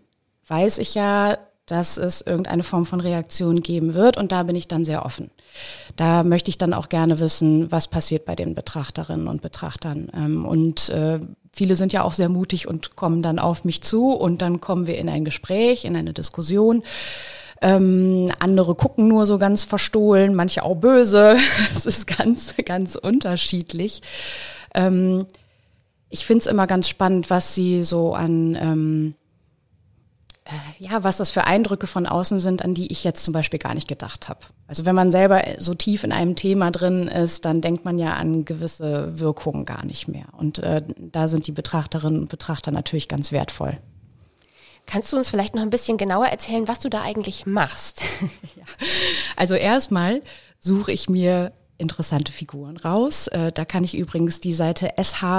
weiß 0.48 0.78
ich 0.78 0.96
ja, 0.96 1.38
dass 1.70 1.98
es 1.98 2.22
irgendeine 2.22 2.64
Form 2.64 2.86
von 2.86 3.00
Reaktion 3.00 3.62
geben 3.62 3.94
wird 3.94 4.18
und 4.18 4.32
da 4.32 4.44
bin 4.44 4.56
ich 4.56 4.68
dann 4.68 4.86
sehr 4.86 5.06
offen. 5.06 5.30
Da 5.96 6.24
möchte 6.24 6.50
ich 6.50 6.58
dann 6.58 6.74
auch 6.74 6.90
gerne 6.90 7.20
wissen, 7.20 7.72
was 7.72 7.88
passiert 7.88 8.26
bei 8.26 8.36
den 8.36 8.56
Betrachterinnen 8.56 9.28
und 9.28 9.42
Betrachtern. 9.42 10.12
Ähm, 10.14 10.46
und 10.46 10.90
äh, 10.90 11.20
viele 11.54 11.76
sind 11.76 11.94
ja 11.94 12.04
auch 12.04 12.14
sehr 12.14 12.30
mutig 12.30 12.68
und 12.68 12.96
kommen 12.96 13.22
dann 13.22 13.40
auf 13.40 13.66
mich 13.66 13.82
zu 13.82 14.12
und 14.12 14.42
dann 14.42 14.62
kommen 14.62 14.88
wir 14.88 14.98
in 14.98 15.10
ein 15.10 15.26
Gespräch, 15.26 15.86
in 15.86 15.96
eine 15.96 16.14
Diskussion. 16.14 16.84
Ähm, 17.62 18.32
andere 18.40 18.74
gucken 18.76 19.08
nur 19.08 19.26
so 19.26 19.38
ganz 19.38 19.64
verstohlen, 19.64 20.34
manche 20.34 20.64
auch 20.64 20.76
böse. 20.76 21.38
Es 21.76 21.86
ist 21.86 22.08
ganz, 22.08 22.56
ganz 22.66 22.96
unterschiedlich. 22.96 24.02
Ähm, 24.74 25.26
ich 26.10 26.26
finde 26.26 26.40
es 26.40 26.48
immer 26.48 26.68
ganz 26.68 26.88
spannend, 26.88 27.30
was 27.30 27.54
sie 27.54 27.84
so 27.84 28.16
an 28.16 28.56
ähm, 28.56 29.14
äh, 29.14 29.19
ja, 30.80 31.04
was 31.04 31.18
das 31.18 31.30
für 31.30 31.46
Eindrücke 31.46 31.88
von 31.88 32.06
außen 32.06 32.40
sind, 32.40 32.64
an 32.64 32.74
die 32.74 32.92
ich 32.92 33.04
jetzt 33.04 33.24
zum 33.24 33.34
Beispiel 33.34 33.60
gar 33.60 33.74
nicht 33.74 33.88
gedacht 33.88 34.30
habe. 34.30 34.40
Also 34.68 34.86
wenn 34.86 34.96
man 34.96 35.12
selber 35.12 35.44
so 35.58 35.74
tief 35.74 36.04
in 36.04 36.12
einem 36.12 36.36
Thema 36.36 36.72
drin 36.72 37.08
ist, 37.08 37.46
dann 37.46 37.62
denkt 37.62 37.86
man 37.86 37.98
ja 37.98 38.14
an 38.14 38.46
gewisse 38.46 39.20
Wirkungen 39.20 39.66
gar 39.66 39.86
nicht 39.86 40.08
mehr. 40.08 40.26
Und 40.38 40.60
äh, 40.60 40.84
da 40.98 41.28
sind 41.28 41.48
die 41.48 41.52
Betrachterinnen 41.52 42.22
und 42.22 42.30
Betrachter 42.30 42.72
natürlich 42.72 43.08
ganz 43.08 43.32
wertvoll. 43.32 43.78
Kannst 44.86 45.14
du 45.14 45.18
uns 45.18 45.30
vielleicht 45.30 45.54
noch 45.54 45.62
ein 45.62 45.70
bisschen 45.70 45.98
genauer 45.98 46.28
erzählen, 46.28 46.68
was 46.68 46.80
du 46.80 46.90
da 46.90 47.02
eigentlich 47.02 47.46
machst? 47.46 48.02
ja. 48.56 48.64
Also 49.36 49.56
erstmal 49.56 50.22
suche 50.60 50.92
ich 50.92 51.10
mir 51.10 51.52
interessante 51.80 52.32
Figuren 52.32 52.78
raus. 52.78 53.28
Äh, 53.28 53.52
da 53.52 53.66
kann 53.66 53.84
ich 53.84 53.98
übrigens 53.98 54.40
die 54.40 54.54
Seite 54.54 54.90
sh-kunst.de 55.02 55.34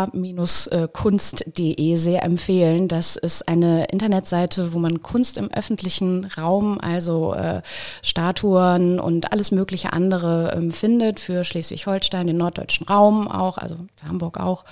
sehr 1.97 2.23
empfehlen. 2.25 2.89
Das 2.89 3.15
ist 3.17 3.47
eine 3.47 3.85
Internetseite, 3.85 4.73
wo 4.73 4.79
man 4.79 5.03
Kunst 5.03 5.39
im 5.39 5.53
öffentlichen 5.53 6.25
Raum, 6.25 6.81
also 6.81 7.35
äh, 7.35 7.63
Statuen 8.03 8.99
und 8.99 9.33
alles 9.33 9.53
mögliche 9.53 9.93
andere 9.93 10.55
ähm, 10.57 10.73
findet 10.73 11.21
für 11.21 11.45
Schleswig-Holstein, 11.45 12.27
den 12.27 12.39
norddeutschen 12.39 12.89
Raum 12.89 13.29
auch, 13.29 13.59
also 13.59 13.77
für 13.95 14.09
Hamburg 14.09 14.41
auch. 14.41 14.65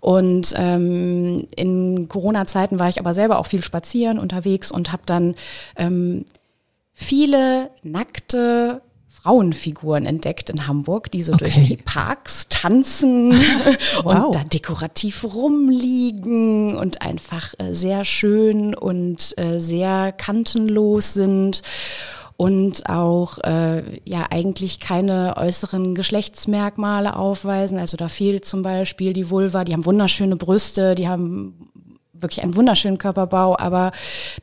Und 0.00 0.52
ähm, 0.56 1.46
in 1.56 2.08
Corona-Zeiten 2.08 2.78
war 2.78 2.88
ich 2.90 2.98
aber 2.98 3.14
selber 3.14 3.38
auch 3.38 3.46
viel 3.46 3.62
spazieren 3.62 4.18
unterwegs 4.18 4.70
und 4.70 4.92
habe 4.92 5.04
dann 5.06 5.34
ähm, 5.76 6.26
viele 6.92 7.70
nackte 7.82 8.82
Frauenfiguren 9.22 10.06
entdeckt 10.06 10.50
in 10.50 10.66
Hamburg, 10.66 11.10
die 11.10 11.22
so 11.22 11.32
okay. 11.34 11.44
durch 11.44 11.66
die 11.66 11.76
Parks 11.76 12.48
tanzen 12.48 13.32
wow. 14.02 14.26
und 14.26 14.34
da 14.34 14.44
dekorativ 14.44 15.24
rumliegen 15.24 16.76
und 16.76 17.00
einfach 17.00 17.54
äh, 17.58 17.72
sehr 17.72 18.04
schön 18.04 18.74
und 18.74 19.32
äh, 19.38 19.60
sehr 19.60 20.12
kantenlos 20.12 21.14
sind 21.14 21.62
und 22.36 22.88
auch 22.88 23.38
äh, 23.38 24.00
ja 24.04 24.26
eigentlich 24.30 24.80
keine 24.80 25.36
äußeren 25.36 25.94
Geschlechtsmerkmale 25.94 27.16
aufweisen. 27.16 27.78
Also 27.78 27.96
da 27.96 28.08
fehlt 28.08 28.44
zum 28.44 28.62
Beispiel 28.62 29.12
die 29.12 29.30
Vulva, 29.30 29.64
die 29.64 29.72
haben 29.72 29.86
wunderschöne 29.86 30.36
Brüste, 30.36 30.96
die 30.96 31.08
haben 31.08 31.70
wirklich 32.14 32.42
einen 32.42 32.56
wunderschönen 32.56 32.98
Körperbau, 32.98 33.58
aber 33.58 33.92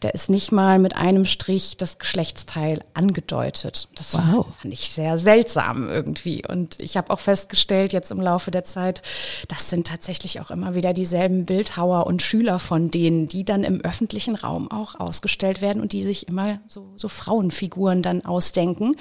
der 0.02 0.14
ist 0.14 0.30
nicht 0.30 0.52
mal 0.52 0.80
mit 0.80 0.96
einem 0.96 1.26
Strich 1.26 1.78
das 1.78 1.98
Geschlechtsteil 1.98 2.84
angedeutet. 2.94 3.88
Das 3.96 4.14
wow. 4.14 4.46
fand 4.62 4.74
ich 4.74 4.92
sehr 4.92 5.18
seltsam 5.18 5.90
irgendwie. 5.90 6.44
Und 6.48 6.80
ich 6.80 6.98
habe 6.98 7.12
auch 7.12 7.20
festgestellt 7.20 7.94
jetzt 7.94 8.12
im 8.12 8.22
Laufe 8.22 8.52
der 8.52 8.64
Zeit, 8.64 9.02
das 9.48 9.70
sind 9.70 9.88
tatsächlich 9.88 10.40
auch 10.42 10.52
immer 10.52 10.76
wieder 10.76 10.94
dieselben 10.94 11.46
Bildhauer 11.46 12.08
und 12.08 12.22
Schüler 12.22 12.60
von 12.60 12.92
denen, 12.92 13.28
die 13.28 13.46
dann 13.46 13.64
im 13.64 13.82
öffentlichen 13.82 14.36
Raum 14.36 14.70
auch 14.70 15.00
ausgestellt 15.00 15.62
werden 15.62 15.82
und 15.82 15.94
die 15.94 16.04
sich 16.04 16.28
immer 16.28 16.60
so, 16.68 16.92
so 16.96 17.08
Frauenfiguren 17.08 18.02
dann 18.02 18.26
ausdenken. 18.26 18.96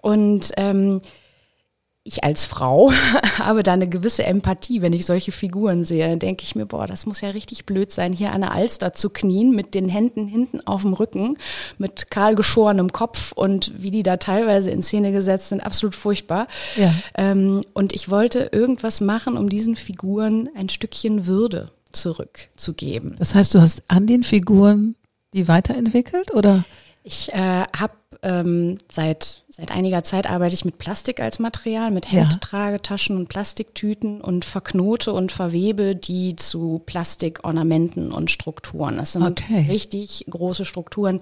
Und 0.00 0.52
ähm, 0.56 1.00
ich 2.08 2.24
als 2.24 2.46
Frau 2.46 2.90
habe 3.38 3.62
da 3.62 3.74
eine 3.74 3.88
gewisse 3.88 4.24
Empathie, 4.24 4.82
wenn 4.82 4.92
ich 4.92 5.06
solche 5.06 5.30
Figuren 5.30 5.84
sehe. 5.84 6.16
Denke 6.16 6.42
ich 6.42 6.54
mir, 6.54 6.66
boah, 6.66 6.86
das 6.86 7.06
muss 7.06 7.20
ja 7.20 7.30
richtig 7.30 7.66
blöd 7.66 7.92
sein, 7.92 8.12
hier 8.12 8.32
an 8.32 8.40
der 8.40 8.52
Alster 8.52 8.94
zu 8.94 9.10
knien, 9.10 9.50
mit 9.50 9.74
den 9.74 9.88
Händen 9.88 10.26
hinten 10.26 10.66
auf 10.66 10.82
dem 10.82 10.94
Rücken, 10.94 11.36
mit 11.76 12.10
kahl 12.10 12.34
geschorenem 12.34 12.92
Kopf 12.92 13.32
und 13.32 13.72
wie 13.82 13.90
die 13.90 14.02
da 14.02 14.16
teilweise 14.16 14.70
in 14.70 14.82
Szene 14.82 15.12
gesetzt 15.12 15.50
sind, 15.50 15.60
absolut 15.60 15.94
furchtbar. 15.94 16.48
Ja. 16.76 16.94
Ähm, 17.14 17.62
und 17.74 17.92
ich 17.92 18.08
wollte 18.10 18.50
irgendwas 18.52 19.00
machen, 19.00 19.36
um 19.36 19.48
diesen 19.48 19.76
Figuren 19.76 20.48
ein 20.56 20.68
Stückchen 20.68 21.26
Würde 21.26 21.70
zurückzugeben. 21.92 23.16
Das 23.18 23.34
heißt, 23.34 23.54
du 23.54 23.60
hast 23.60 23.82
an 23.88 24.06
den 24.06 24.22
Figuren 24.22 24.96
die 25.34 25.46
weiterentwickelt 25.46 26.32
oder? 26.32 26.64
Ich 27.02 27.32
äh, 27.32 27.64
habe 27.76 27.92
ähm, 28.22 28.78
seit, 28.90 29.44
seit 29.50 29.70
einiger 29.70 30.02
Zeit 30.02 30.30
arbeite 30.30 30.54
ich 30.54 30.64
mit 30.64 30.78
Plastik 30.78 31.20
als 31.20 31.38
Material, 31.38 31.90
mit 31.90 32.10
Handtragetaschen 32.10 33.16
und 33.16 33.28
Plastiktüten 33.28 34.22
und 34.22 34.46
verknote 34.46 35.12
und 35.12 35.30
verwebe 35.30 35.94
die 35.94 36.34
zu 36.34 36.82
Plastikornamenten 36.86 38.10
und 38.10 38.30
Strukturen. 38.30 38.96
Das 38.96 39.12
sind 39.12 39.24
okay. 39.24 39.66
richtig 39.68 40.24
große 40.30 40.64
Strukturen, 40.64 41.20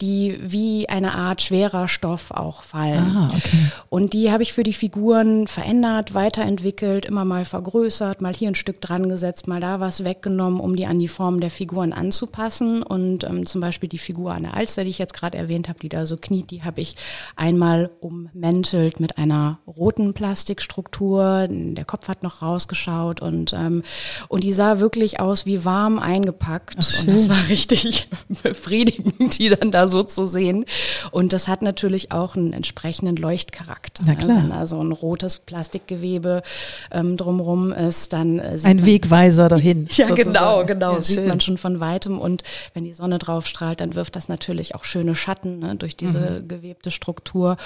die 0.00 0.36
wie 0.42 0.88
eine 0.88 1.14
Art 1.14 1.40
schwerer 1.40 1.86
Stoff 1.86 2.32
auch 2.32 2.64
fallen. 2.64 3.16
Ah, 3.16 3.30
okay. 3.32 3.70
Und 3.88 4.12
die 4.12 4.32
habe 4.32 4.42
ich 4.42 4.52
für 4.52 4.64
die 4.64 4.72
Figuren 4.72 5.46
verändert, 5.46 6.14
weiterentwickelt, 6.14 7.06
immer 7.06 7.24
mal 7.24 7.44
vergrößert, 7.44 8.20
mal 8.20 8.34
hier 8.34 8.48
ein 8.48 8.56
Stück 8.56 8.80
dran 8.80 9.08
gesetzt, 9.08 9.46
mal 9.46 9.60
da 9.60 9.78
was 9.78 10.02
weggenommen, 10.02 10.58
um 10.58 10.74
die 10.74 10.86
an 10.86 10.98
die 10.98 11.08
Form 11.08 11.38
der 11.38 11.50
Figuren 11.50 11.92
anzupassen. 11.92 12.82
Und 12.82 13.22
ähm, 13.22 13.46
zum 13.46 13.60
Beispiel 13.60 13.88
die 13.88 13.98
Figur 13.98 14.34
an 14.34 14.42
der 14.42 14.54
Alster, 14.54 14.82
die 14.82 14.90
ich 14.90 14.98
jetzt 14.98 15.14
gerade 15.14 15.38
erwähnt 15.38 15.68
habe, 15.68 15.78
die 15.78 15.88
da 15.88 16.06
so 16.06 16.16
knie 16.24 16.42
die 16.42 16.64
habe 16.64 16.80
ich 16.80 16.96
einmal 17.36 17.90
ummäntelt 18.00 18.98
mit 18.98 19.18
einer 19.18 19.58
roten 19.66 20.14
Plastikstruktur. 20.14 21.46
Der 21.48 21.84
Kopf 21.84 22.08
hat 22.08 22.22
noch 22.22 22.42
rausgeschaut 22.42 23.20
und, 23.20 23.52
ähm, 23.52 23.82
und 24.28 24.42
die 24.42 24.52
sah 24.52 24.80
wirklich 24.80 25.20
aus 25.20 25.46
wie 25.46 25.64
warm 25.64 25.98
eingepackt. 25.98 26.76
Ach, 26.78 27.00
und 27.00 27.08
das 27.08 27.28
war 27.28 27.48
richtig 27.48 28.08
befriedigend, 28.42 29.38
die 29.38 29.50
dann 29.50 29.70
da 29.70 29.86
so 29.86 30.02
zu 30.02 30.24
sehen. 30.24 30.64
Und 31.10 31.32
das 31.32 31.46
hat 31.46 31.62
natürlich 31.62 32.10
auch 32.10 32.34
einen 32.34 32.52
entsprechenden 32.52 33.16
Leuchtcharakter. 33.16 34.02
Na 34.06 34.14
klar. 34.14 34.38
Wenn 34.38 34.50
da 34.50 34.66
so 34.66 34.82
ein 34.82 34.92
rotes 34.92 35.38
Plastikgewebe 35.38 36.42
ähm, 36.90 37.16
drumrum 37.16 37.72
ist, 37.72 38.12
dann 38.12 38.38
äh, 38.38 38.58
Ein 38.64 38.84
Wegweiser 38.84 39.48
dahin. 39.48 39.86
Ja, 39.90 40.08
sozusagen. 40.08 40.32
genau, 40.32 40.64
genau. 40.64 40.94
Ja, 40.94 41.02
sieht 41.02 41.28
man 41.28 41.40
schon 41.40 41.58
von 41.58 41.80
weitem. 41.80 42.18
Und 42.18 42.42
wenn 42.72 42.84
die 42.84 42.92
Sonne 42.94 43.18
drauf 43.18 43.46
strahlt, 43.46 43.80
dann 43.80 43.94
wirft 43.94 44.16
das 44.16 44.28
natürlich 44.28 44.74
auch 44.74 44.84
schöne 44.84 45.14
Schatten 45.14 45.58
ne, 45.58 45.76
durch 45.76 45.96
diese 45.96 46.13
mhm. 46.20 46.48
gewebte 46.48 46.90
Struktur. 46.90 47.56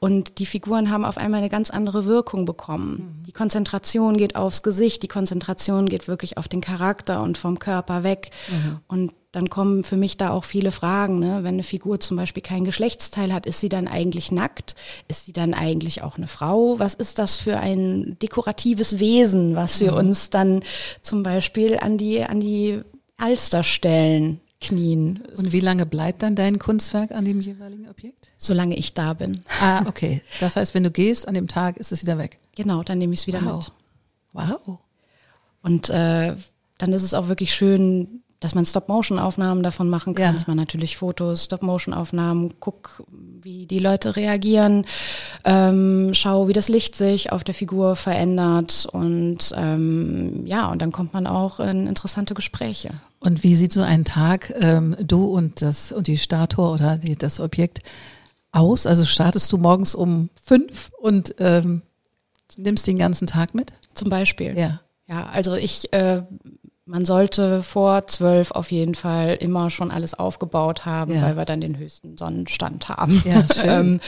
Und 0.00 0.38
die 0.38 0.46
Figuren 0.46 0.90
haben 0.90 1.04
auf 1.04 1.18
einmal 1.18 1.38
eine 1.38 1.50
ganz 1.50 1.70
andere 1.70 2.06
Wirkung 2.06 2.44
bekommen. 2.44 3.18
Mhm. 3.20 3.22
Die 3.24 3.32
Konzentration 3.32 4.16
geht 4.16 4.36
aufs 4.36 4.62
Gesicht, 4.62 5.02
die 5.02 5.08
Konzentration 5.08 5.88
geht 5.88 6.08
wirklich 6.08 6.38
auf 6.38 6.48
den 6.48 6.60
Charakter 6.60 7.22
und 7.22 7.38
vom 7.38 7.58
Körper 7.58 8.02
weg. 8.02 8.30
Mhm. 8.48 8.78
Und 8.88 9.12
dann 9.36 9.50
kommen 9.50 9.84
für 9.84 9.98
mich 9.98 10.16
da 10.16 10.30
auch 10.30 10.44
viele 10.44 10.72
Fragen. 10.72 11.18
Ne? 11.18 11.40
Wenn 11.42 11.56
eine 11.56 11.62
Figur 11.62 12.00
zum 12.00 12.16
Beispiel 12.16 12.42
kein 12.42 12.64
Geschlechtsteil 12.64 13.34
hat, 13.34 13.44
ist 13.44 13.60
sie 13.60 13.68
dann 13.68 13.86
eigentlich 13.86 14.32
nackt? 14.32 14.76
Ist 15.08 15.26
sie 15.26 15.34
dann 15.34 15.52
eigentlich 15.52 16.02
auch 16.02 16.16
eine 16.16 16.26
Frau? 16.26 16.78
Was 16.78 16.94
ist 16.94 17.18
das 17.18 17.36
für 17.36 17.58
ein 17.58 18.16
dekoratives 18.22 18.98
Wesen, 18.98 19.54
was 19.54 19.78
wir 19.80 19.92
mhm. 19.92 19.98
uns 19.98 20.30
dann 20.30 20.62
zum 21.02 21.22
Beispiel 21.22 21.76
an 21.78 21.98
die, 21.98 22.22
an 22.22 22.40
die 22.40 22.80
Alster 23.18 23.62
stellen? 23.62 24.40
Knien. 24.60 25.22
Und 25.36 25.52
wie 25.52 25.60
lange 25.60 25.84
bleibt 25.86 26.22
dann 26.22 26.34
dein 26.34 26.58
Kunstwerk 26.58 27.12
an 27.12 27.24
dem 27.24 27.40
jeweiligen 27.40 27.88
Objekt? 27.88 28.28
Solange 28.38 28.76
ich 28.76 28.94
da 28.94 29.12
bin. 29.12 29.42
Ah, 29.60 29.84
okay. 29.86 30.22
Das 30.40 30.56
heißt, 30.56 30.74
wenn 30.74 30.82
du 30.82 30.90
gehst 30.90 31.28
an 31.28 31.34
dem 31.34 31.48
Tag, 31.48 31.76
ist 31.76 31.92
es 31.92 32.02
wieder 32.02 32.18
weg. 32.18 32.38
Genau, 32.54 32.82
dann 32.82 32.98
nehme 32.98 33.12
ich 33.12 33.20
es 33.20 33.26
wieder 33.26 33.44
wow. 33.44 33.56
mit. 33.58 33.72
Wow. 34.32 34.78
Und 35.62 35.90
äh, 35.90 36.36
dann 36.78 36.92
ist 36.92 37.02
es 37.02 37.14
auch 37.14 37.28
wirklich 37.28 37.54
schön, 37.54 38.22
dass 38.46 38.54
man 38.54 38.64
Stop-Motion-Aufnahmen 38.64 39.64
davon 39.64 39.90
machen 39.90 40.14
kann. 40.14 40.34
Ja. 40.36 40.40
Ich 40.40 40.46
mache 40.46 40.56
natürlich 40.56 40.96
Fotos, 40.96 41.46
Stop-Motion-Aufnahmen, 41.46 42.54
guck, 42.60 43.02
wie 43.10 43.66
die 43.66 43.80
Leute 43.80 44.14
reagieren, 44.14 44.86
ähm, 45.44 46.10
schau, 46.12 46.46
wie 46.46 46.52
das 46.52 46.68
Licht 46.68 46.94
sich 46.94 47.32
auf 47.32 47.42
der 47.42 47.54
Figur 47.54 47.96
verändert 47.96 48.86
und 48.92 49.52
ähm, 49.56 50.46
ja, 50.46 50.70
und 50.70 50.80
dann 50.80 50.92
kommt 50.92 51.12
man 51.12 51.26
auch 51.26 51.58
in 51.58 51.88
interessante 51.88 52.34
Gespräche. 52.34 52.90
Und 53.18 53.42
wie 53.42 53.56
sieht 53.56 53.72
so 53.72 53.82
ein 53.82 54.04
Tag, 54.04 54.54
ähm, 54.60 54.94
du 55.00 55.24
und 55.24 55.60
das 55.60 55.90
und 55.90 56.06
die 56.06 56.16
Statue 56.16 56.68
oder 56.68 56.98
die, 56.98 57.16
das 57.16 57.40
Objekt 57.40 57.80
aus? 58.52 58.86
Also 58.86 59.04
startest 59.04 59.52
du 59.52 59.58
morgens 59.58 59.96
um 59.96 60.30
fünf 60.40 60.92
und 61.00 61.34
ähm, 61.40 61.82
nimmst 62.56 62.86
den 62.86 62.98
ganzen 62.98 63.26
Tag 63.26 63.56
mit? 63.56 63.72
Zum 63.94 64.08
Beispiel. 64.08 64.56
Ja. 64.56 64.80
Ja, 65.08 65.26
also 65.26 65.54
ich 65.54 65.92
äh, 65.92 66.22
man 66.88 67.04
sollte 67.04 67.64
vor 67.64 68.06
zwölf 68.06 68.52
auf 68.52 68.70
jeden 68.70 68.94
Fall 68.94 69.34
immer 69.40 69.70
schon 69.70 69.90
alles 69.90 70.14
aufgebaut 70.14 70.86
haben, 70.86 71.14
Ja. 71.14 71.22
weil 71.22 71.36
wir 71.36 71.44
dann 71.44 71.60
den 71.60 71.76
höchsten 71.76 72.16
Sonnenstand 72.16 72.88
haben. 72.88 73.20
Ja, 73.26 73.44
ähm, 73.64 74.00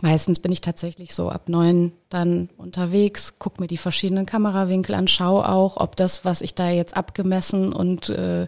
meistens 0.00 0.40
bin 0.40 0.50
ich 0.50 0.62
tatsächlich 0.62 1.14
so 1.14 1.28
ab 1.28 1.50
neun 1.50 1.92
dann 2.08 2.48
unterwegs, 2.56 3.34
guck 3.38 3.60
mir 3.60 3.66
die 3.66 3.76
verschiedenen 3.76 4.24
Kamerawinkel 4.24 4.94
an, 4.94 5.06
schau 5.06 5.42
auch, 5.42 5.76
ob 5.76 5.96
das, 5.96 6.24
was 6.24 6.40
ich 6.40 6.54
da 6.54 6.70
jetzt 6.70 6.96
abgemessen 6.96 7.72
und 7.74 8.08
äh, 8.08 8.46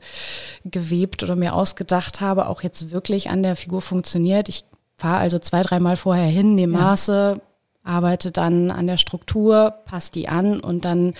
gewebt 0.65 1.23
oder 1.23 1.37
mir 1.37 1.55
ausgedacht 1.55 2.23
habe, 2.23 2.49
auch 2.49 2.63
jetzt 2.63 2.91
wirklich 2.93 3.29
an 3.29 3.43
der 3.43 3.57
Figur 3.57 3.83
funktioniert. 3.83 4.49
Ich 4.49 4.65
fahre 4.95 5.19
also 5.19 5.39
zwei, 5.39 5.61
dreimal 5.63 5.99
vorher 5.99 6.29
hin, 6.29 6.55
nehme 6.55 6.79
Ja. 6.79 6.85
Maße, 6.85 7.41
arbeite 7.87 8.31
dann 8.31 8.71
an 8.71 8.87
der 8.87 8.97
Struktur, 8.97 9.75
passe 9.85 10.13
die 10.13 10.29
an 10.29 10.61
und 10.61 10.85
dann 10.85 11.15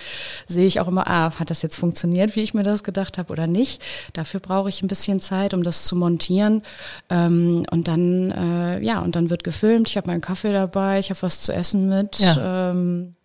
sehe 0.47 0.65
ich 0.65 0.79
auch 0.79 0.87
immer, 0.87 1.07
ah, 1.07 1.31
hat 1.37 1.49
das 1.49 1.61
jetzt 1.61 1.77
funktioniert, 1.77 2.35
wie 2.35 2.41
ich 2.41 2.53
mir 2.53 2.63
das 2.63 2.83
gedacht 2.83 3.17
habe 3.17 3.31
oder 3.31 3.47
nicht. 3.47 3.81
Dafür 4.13 4.39
brauche 4.39 4.69
ich 4.69 4.81
ein 4.81 4.87
bisschen 4.87 5.19
Zeit, 5.19 5.53
um 5.53 5.63
das 5.63 5.83
zu 5.83 5.95
montieren. 5.95 6.63
Ähm, 7.09 7.65
und 7.71 7.87
dann, 7.87 8.31
äh, 8.31 8.79
ja, 8.81 8.99
und 9.01 9.15
dann 9.15 9.29
wird 9.29 9.43
gefilmt. 9.43 9.89
Ich 9.89 9.97
habe 9.97 10.07
meinen 10.07 10.21
Kaffee 10.21 10.53
dabei, 10.53 10.99
ich 10.99 11.09
habe 11.09 11.21
was 11.21 11.41
zu 11.41 11.53
essen 11.53 11.89
mit. 11.89 12.19
Ja. 12.19 12.71
Ähm, 12.71 13.16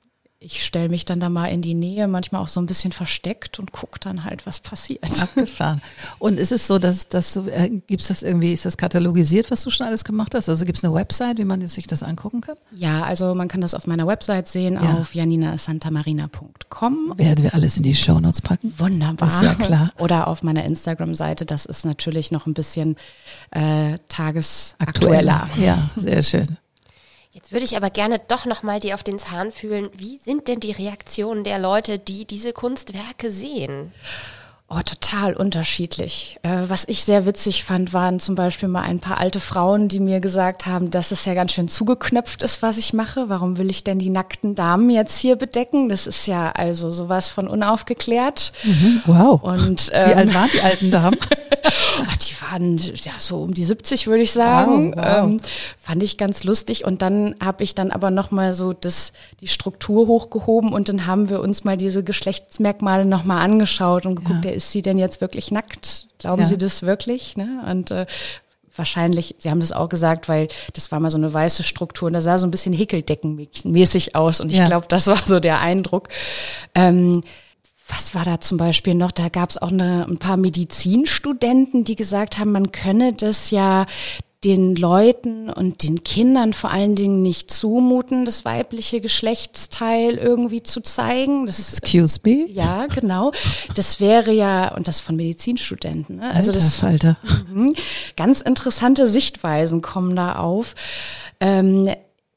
ich 0.44 0.64
stelle 0.64 0.88
mich 0.88 1.04
dann 1.04 1.20
da 1.20 1.28
mal 1.28 1.46
in 1.46 1.62
die 1.62 1.74
Nähe, 1.74 2.08
manchmal 2.08 2.42
auch 2.42 2.48
so 2.48 2.60
ein 2.60 2.66
bisschen 2.66 2.92
versteckt 2.92 3.58
und 3.58 3.72
gucke 3.72 3.98
dann 4.00 4.24
halt, 4.24 4.46
was 4.46 4.60
passiert. 4.60 5.02
Abgefahren. 5.22 5.80
Und 6.18 6.38
ist 6.40 6.52
es 6.52 6.66
so, 6.66 6.78
dass, 6.78 7.08
dass 7.08 7.34
du, 7.34 7.46
äh, 7.48 7.68
gibt's 7.86 8.08
das 8.08 8.22
irgendwie, 8.22 8.52
ist 8.52 8.64
das 8.64 8.76
katalogisiert, 8.76 9.50
was 9.50 9.62
du 9.62 9.70
schon 9.70 9.86
alles 9.86 10.04
gemacht 10.04 10.34
hast? 10.34 10.48
Also 10.48 10.64
gibt 10.64 10.78
es 10.78 10.84
eine 10.84 10.94
Website, 10.94 11.38
wie 11.38 11.44
man 11.44 11.66
sich 11.66 11.86
das 11.86 12.02
angucken 12.02 12.40
kann? 12.40 12.56
Ja, 12.72 13.04
also 13.04 13.34
man 13.34 13.48
kann 13.48 13.60
das 13.60 13.74
auf 13.74 13.86
meiner 13.86 14.06
Website 14.06 14.48
sehen, 14.48 14.74
Ja. 14.74 14.98
auf 14.98 15.14
janinasantamarina.com. 15.14 17.14
Werden 17.16 17.44
wir 17.44 17.54
alles 17.54 17.76
in 17.76 17.82
die 17.84 17.94
Shownotes 17.94 18.40
packen? 18.42 18.72
Wunderbar. 18.78 19.28
Ist 19.28 19.42
ja 19.42 19.54
klar. 19.54 19.92
Oder 19.98 20.26
auf 20.28 20.42
meiner 20.42 20.64
Instagram-Seite, 20.64 21.44
das 21.46 21.66
ist 21.66 21.84
natürlich 21.84 22.30
noch 22.32 22.46
ein 22.46 22.54
bisschen 22.54 22.96
äh, 23.50 23.94
Aktueller. 23.94 23.98
tagesaktueller. 24.08 25.48
Ja, 25.58 25.90
sehr 25.96 26.22
schön. 26.22 26.58
Jetzt 27.34 27.50
würde 27.50 27.64
ich 27.64 27.78
aber 27.78 27.88
gerne 27.88 28.18
doch 28.18 28.44
nochmal 28.44 28.78
dir 28.78 28.94
auf 28.94 29.02
den 29.02 29.18
Zahn 29.18 29.52
fühlen. 29.52 29.88
Wie 29.96 30.18
sind 30.18 30.48
denn 30.48 30.60
die 30.60 30.72
Reaktionen 30.72 31.44
der 31.44 31.58
Leute, 31.58 31.98
die 31.98 32.26
diese 32.26 32.52
Kunstwerke 32.52 33.30
sehen? 33.30 33.90
Oh, 34.68 34.80
total 34.84 35.34
unterschiedlich. 35.34 36.38
Äh, 36.42 36.68
was 36.68 36.86
ich 36.88 37.04
sehr 37.04 37.24
witzig 37.24 37.64
fand, 37.64 37.94
waren 37.94 38.20
zum 38.20 38.34
Beispiel 38.34 38.68
mal 38.68 38.82
ein 38.82 39.00
paar 39.00 39.18
alte 39.18 39.40
Frauen, 39.40 39.88
die 39.88 40.00
mir 40.00 40.20
gesagt 40.20 40.66
haben, 40.66 40.90
dass 40.90 41.10
es 41.10 41.24
ja 41.24 41.32
ganz 41.32 41.52
schön 41.52 41.68
zugeknöpft 41.68 42.42
ist, 42.42 42.60
was 42.60 42.76
ich 42.76 42.92
mache. 42.92 43.30
Warum 43.30 43.56
will 43.56 43.70
ich 43.70 43.82
denn 43.82 43.98
die 43.98 44.10
nackten 44.10 44.54
Damen 44.54 44.90
jetzt 44.90 45.18
hier 45.18 45.36
bedecken? 45.36 45.88
Das 45.88 46.06
ist 46.06 46.26
ja 46.26 46.52
also 46.52 46.90
sowas 46.90 47.30
von 47.30 47.48
unaufgeklärt. 47.48 48.52
Wow. 49.06 49.42
Und 49.42 49.88
wie 49.88 49.94
ähm, 49.94 50.18
alt 50.18 50.34
waren 50.34 50.50
die 50.52 50.60
alten 50.60 50.90
Damen? 50.90 51.18
Ach, 52.08 52.16
die 52.16 52.34
waren 52.50 52.76
ja 52.78 53.12
so 53.18 53.42
um 53.42 53.54
die 53.54 53.64
70, 53.64 54.06
würde 54.06 54.22
ich 54.22 54.32
sagen. 54.32 54.94
Wow, 54.96 55.04
wow. 55.04 55.24
Ähm, 55.24 55.36
fand 55.78 56.02
ich 56.02 56.18
ganz 56.18 56.44
lustig. 56.44 56.84
Und 56.84 57.02
dann 57.02 57.34
habe 57.42 57.62
ich 57.64 57.74
dann 57.74 57.90
aber 57.90 58.10
nochmal 58.10 58.52
so 58.54 58.72
das, 58.72 59.12
die 59.40 59.48
Struktur 59.48 60.06
hochgehoben 60.06 60.72
und 60.72 60.88
dann 60.88 61.06
haben 61.06 61.30
wir 61.30 61.40
uns 61.40 61.64
mal 61.64 61.76
diese 61.76 62.02
Geschlechtsmerkmale 62.02 63.04
nochmal 63.04 63.42
angeschaut 63.42 64.06
und 64.06 64.16
geguckt, 64.16 64.44
Ja. 64.44 64.50
ja. 64.50 64.56
ist 64.56 64.72
sie 64.72 64.82
denn 64.82 64.98
jetzt 64.98 65.20
wirklich 65.20 65.50
nackt? 65.50 66.06
Glauben 66.18 66.42
Ja. 66.42 66.48
Sie 66.48 66.58
das 66.58 66.82
wirklich? 66.82 67.36
Ne? 67.36 67.62
Und 67.70 67.90
äh, 67.90 68.06
wahrscheinlich, 68.74 69.34
Sie 69.38 69.50
haben 69.50 69.60
das 69.60 69.72
auch 69.72 69.88
gesagt, 69.88 70.28
weil 70.28 70.48
das 70.72 70.90
war 70.92 70.98
mal 71.00 71.10
so 71.10 71.18
eine 71.18 71.32
weiße 71.32 71.62
Struktur 71.62 72.06
und 72.06 72.14
das 72.14 72.24
sah 72.24 72.38
so 72.38 72.46
ein 72.46 72.50
bisschen 72.50 72.72
häkeldeckenmäßig 72.72 74.14
aus. 74.16 74.40
Und 74.40 74.50
ich 74.50 74.56
Ja. 74.58 74.64
glaube, 74.66 74.86
das 74.88 75.06
war 75.06 75.18
so 75.24 75.40
der 75.40 75.60
Eindruck. 75.60 76.08
Ähm, 76.74 77.22
was 77.92 78.14
war 78.14 78.24
da 78.24 78.40
zum 78.40 78.56
Beispiel 78.58 78.94
noch? 78.94 79.12
Da 79.12 79.28
gab 79.28 79.50
es 79.50 79.58
auch 79.58 79.70
eine, 79.70 80.06
ein 80.08 80.18
paar 80.18 80.36
Medizinstudenten, 80.36 81.84
die 81.84 81.96
gesagt 81.96 82.38
haben, 82.38 82.52
man 82.52 82.72
könne 82.72 83.12
das 83.12 83.50
ja 83.50 83.86
den 84.44 84.74
Leuten 84.74 85.50
und 85.50 85.84
den 85.84 86.02
Kindern 86.02 86.52
vor 86.52 86.70
allen 86.70 86.96
Dingen 86.96 87.22
nicht 87.22 87.52
zumuten, 87.52 88.24
das 88.24 88.44
weibliche 88.44 89.00
Geschlechtsteil 89.00 90.14
irgendwie 90.14 90.64
zu 90.64 90.80
zeigen. 90.80 91.46
Das 91.46 91.78
Excuse 91.78 92.18
me? 92.24 92.46
ja, 92.50 92.86
genau. 92.86 93.30
Das 93.76 94.00
wäre 94.00 94.32
ja, 94.32 94.74
und 94.74 94.88
das 94.88 94.98
von 94.98 95.14
Medizinstudenten. 95.14 96.16
Ne? 96.16 96.30
Also 96.34 96.50
Alter 96.50 96.60
das 96.60 96.74
Falter. 96.74 97.16
Mhm. 97.48 97.74
Ganz 98.16 98.40
interessante 98.40 99.06
Sichtweisen 99.06 99.80
kommen 99.80 100.16
da 100.16 100.36
auf. 100.36 100.74
Ähm, 101.38 101.88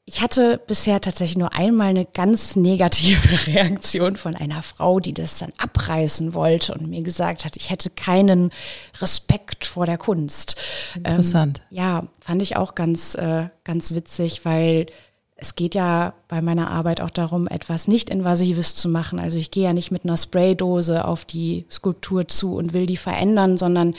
ich 0.08 0.20
hatte 0.22 0.60
bisher 0.64 1.00
tatsächlich 1.00 1.36
nur 1.36 1.52
einmal 1.52 1.88
eine 1.88 2.04
ganz 2.04 2.54
negative 2.54 3.46
Reaktion 3.48 4.14
von 4.14 4.36
einer 4.36 4.62
Frau, 4.62 5.00
die 5.00 5.12
das 5.12 5.40
dann 5.40 5.52
abreißen 5.58 6.32
wollte 6.32 6.74
und 6.74 6.88
mir 6.88 7.02
gesagt 7.02 7.44
hat, 7.44 7.56
ich 7.56 7.70
hätte 7.70 7.90
keinen 7.90 8.52
Respekt 9.00 9.64
vor 9.64 9.84
der 9.84 9.98
Kunst. 9.98 10.62
Interessant. 10.94 11.60
Ähm, 11.72 11.76
ja, 11.76 12.02
fand 12.20 12.40
ich 12.40 12.56
auch 12.56 12.76
ganz, 12.76 13.16
äh, 13.16 13.48
ganz 13.64 13.92
witzig, 13.94 14.44
weil 14.44 14.86
es 15.34 15.56
geht 15.56 15.74
ja 15.74 16.14
bei 16.28 16.40
meiner 16.40 16.70
Arbeit 16.70 17.00
auch 17.00 17.10
darum, 17.10 17.48
etwas 17.48 17.88
nicht 17.88 18.08
Invasives 18.08 18.76
zu 18.76 18.88
machen. 18.88 19.18
Also 19.18 19.38
ich 19.38 19.50
gehe 19.50 19.64
ja 19.64 19.72
nicht 19.72 19.90
mit 19.90 20.04
einer 20.04 20.16
Spraydose 20.16 21.04
auf 21.04 21.24
die 21.24 21.66
Skulptur 21.68 22.28
zu 22.28 22.54
und 22.54 22.72
will 22.72 22.86
die 22.86 22.96
verändern, 22.96 23.56
sondern 23.56 23.94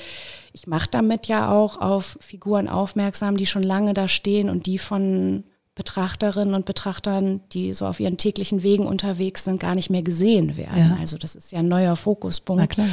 ich 0.53 0.67
mache 0.67 0.87
damit 0.89 1.27
ja 1.27 1.51
auch 1.51 1.81
auf 1.81 2.17
Figuren 2.21 2.69
aufmerksam, 2.69 3.35
die 3.35 3.45
schon 3.45 3.61
lange 3.61 3.93
da 3.93 4.07
stehen 4.07 4.49
und 4.49 4.67
die 4.67 4.77
von 4.77 5.43
Betrachterinnen 5.77 6.55
und 6.55 6.65
Betrachtern, 6.65 7.41
die 7.53 7.73
so 7.75 7.85
auf 7.85 7.99
ihren 7.99 8.17
täglichen 8.17 8.63
Wegen 8.63 8.87
unterwegs 8.87 9.43
sind, 9.43 9.59
gar 9.59 9.75
nicht 9.75 9.91
mehr 9.91 10.01
gesehen 10.01 10.57
werden. 10.57 10.89
Ja. 10.89 10.97
Also 10.99 11.17
das 11.19 11.35
ist 11.35 11.51
ja 11.51 11.59
ein 11.59 11.67
neuer 11.67 11.95
Fokuspunkt. 11.95 12.61
Na 12.61 12.67
klar. 12.67 12.87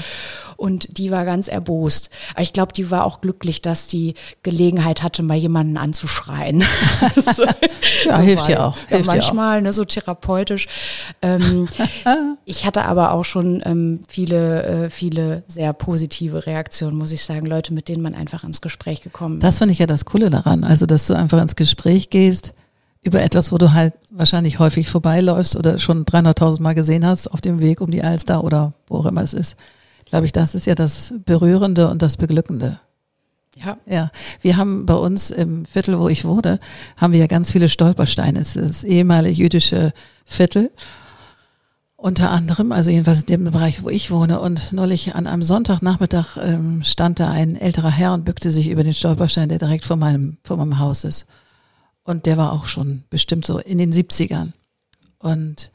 Und 0.57 0.99
die 0.99 1.11
war 1.11 1.25
ganz 1.25 1.49
erbost. 1.49 2.11
Aber 2.35 2.43
ich 2.43 2.53
glaube, 2.53 2.75
die 2.75 2.91
war 2.91 3.05
auch 3.05 3.23
glücklich, 3.23 3.63
dass 3.63 3.87
die 3.89 4.15
Gelegenheit 4.43 5.03
hatte, 5.03 5.23
mal 5.23 5.37
jemanden 5.37 5.79
anzuschreien. 5.79 6.63
so, 7.35 7.45
Ja, 8.05 8.19
hilft 8.19 8.45
weil- 8.45 8.51
ja 8.53 8.67
auch, 8.67 8.77
hilft 8.87 9.07
ja 9.07 9.13
manchmal, 9.13 9.63
ne, 9.63 9.73
so 9.73 9.85
therapeutisch. 9.85 10.69
Ähm, 11.23 11.69
ich 12.45 12.67
hatte 12.67 12.85
aber 12.85 13.13
auch 13.13 13.25
schon 13.25 13.63
ähm, 13.65 14.01
viele, 14.07 14.63
äh, 14.85 14.91
viele 14.91 15.43
sehr 15.49 15.73
positive 15.73 16.45
Reaktionen, 16.45 16.99
muss 16.99 17.13
ich 17.13 17.25
sagen. 17.25 17.47
Leute, 17.47 17.73
mit 17.73 17.89
denen 17.89 18.03
man 18.03 18.15
einfach 18.15 18.45
ins 18.45 18.61
Gespräch 18.61 19.01
gekommen 19.01 19.39
ist. 19.39 19.43
Das 19.43 19.59
finde 19.59 19.73
ich 19.73 19.79
ja 19.79 19.87
das 19.87 20.05
Coole 20.05 20.29
daran. 20.29 20.65
Also, 20.65 20.85
dass 20.85 21.07
du 21.07 21.15
einfach 21.15 21.41
ins 21.41 21.57
Gespräch 21.57 22.11
gehst 22.11 22.53
über 23.05 23.23
etwas, 23.23 23.53
wo 23.53 23.59
du 23.59 23.73
halt 23.73 23.95
wahrscheinlich 24.11 24.59
häufig 24.59 24.89
vorbeiläufst 24.89 25.57
oder 25.57 25.79
schon 25.79 26.05
300.000 26.05 26.63
Mal 26.63 26.75
gesehen 26.75 27.07
hast 27.07 27.29
auf 27.29 27.41
dem 27.41 27.61
Weg 27.61 27.81
um 27.81 27.91
die 27.91 28.03
Alster 28.03 28.43
oder 28.43 28.73
wo 28.89 28.99
auch 28.99 29.07
immer 29.07 29.23
es 29.23 29.35
ist. 29.35 29.57
Glaube 30.07 30.27
ich, 30.27 30.33
das 30.33 30.55
ist 30.55 30.67
ja 30.67 30.75
das 30.75 31.15
Berührende 31.25 31.89
und 31.89 32.03
das 32.03 32.17
Beglückende. 32.17 32.81
Ja. 33.57 33.77
Ja, 33.87 34.11
wir 34.41 34.57
haben 34.57 34.87
bei 34.87 34.95
uns 34.95 35.31
im 35.31 35.65
Viertel, 35.67 36.01
wo 36.01 36.09
ich 36.09 36.25
wohne, 36.25 36.59
haben 36.97 37.13
wir 37.13 37.21
ja 37.21 37.27
ganz 37.27 37.53
viele 37.53 37.69
Stolpersteine. 37.69 38.41
Es 38.41 38.57
ist 38.57 38.69
das 38.69 38.85
ehemalige 38.85 39.43
jüdische 39.43 39.93
Viertel. 40.25 40.71
Unter 41.97 42.31
anderem, 42.31 42.73
also 42.73 42.91
jedenfalls 42.91 43.21
in 43.21 43.27
dem 43.27 43.45
Bereich, 43.45 43.83
wo 43.83 43.91
ich 43.91 44.11
wohne. 44.11 44.41
Und 44.41 44.73
neulich 44.73 45.15
an 45.15 45.27
einem 45.27 45.43
Sonntagnachmittag 45.43 46.37
ähm, 46.39 46.83
stand 46.83 47.21
da 47.21 47.31
ein 47.31 47.57
älterer 47.57 47.91
Herr 47.91 48.13
und 48.13 48.25
bückte 48.25 48.51
sich 48.51 48.69
über 48.69 48.83
den 48.83 48.93
Stolperstein, 48.93 49.49
der 49.49 49.59
direkt 49.59 49.85
vor 49.85 49.97
meinem, 49.97 50.37
vor 50.43 50.57
meinem 50.57 50.79
Haus 50.79 51.05
ist. 51.05 51.27
Und 52.05 52.27
der 52.27 52.37
war 52.37 52.53
auch 52.53 52.67
schon 52.67 53.05
bestimmt 53.11 53.47
so 53.47 53.59
in 53.59 53.79
den 53.79 53.93
70ern. 53.93 54.53
Und 55.19 55.73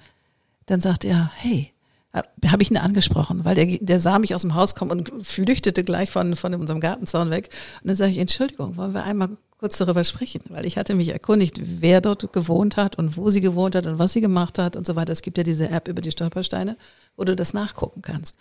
dann 0.68 0.80
sagte 0.80 1.08
er, 1.08 1.32
hey, 1.36 1.74
habe 2.14 2.64
ich 2.64 2.72
ihn 2.72 2.78
angesprochen, 2.78 3.46
weil 3.46 3.56
der, 3.56 3.66
der 3.80 4.00
sah 4.00 4.18
mich 4.18 4.34
aus 4.34 4.42
dem 4.42 4.56
Haus 4.56 4.74
kommen 4.74 4.92
und 4.92 5.26
flüchtete 5.26 5.84
gleich 5.84 6.10
von, 6.10 6.36
von 6.36 6.54
unserem 6.56 6.80
Gartenzaun 6.80 7.30
weg. 7.30 7.50
Und 7.82 7.90
dann 7.90 7.96
sage 7.96 8.12
ich, 8.12 8.18
Entschuldigung, 8.18 8.78
wollen 8.78 8.94
wir 8.94 9.04
einmal 9.04 9.30
kurz 9.60 9.78
darüber 9.78 10.04
sprechen? 10.04 10.42
Weil 10.50 10.66
ich 10.66 10.78
hatte 10.78 10.96
mich 10.96 11.10
erkundigt, 11.10 11.60
wer 11.62 12.02
dort 12.02 12.34
gewohnt 12.34 12.78
hat 12.78 12.98
und 12.98 13.16
wo 13.16 13.30
sie 13.30 13.42
gewohnt 13.42 13.76
hat 13.76 13.86
und 13.86 14.00
was 14.00 14.14
sie 14.14 14.22
gemacht 14.22 14.58
hat 14.58 14.76
und 14.76 14.88
so 14.88 14.96
weiter. 14.96 15.14
Es 15.14 15.22
gibt 15.22 15.38
ja 15.38 15.44
diese 15.44 15.70
App 15.70 15.88
über 15.88 16.02
die 16.02 16.12
Stolpersteine, 16.12 16.78
wo 17.16 17.24
du 17.26 17.36
das 17.36 17.54
nachgucken 17.54 18.02
kannst. 18.02 18.38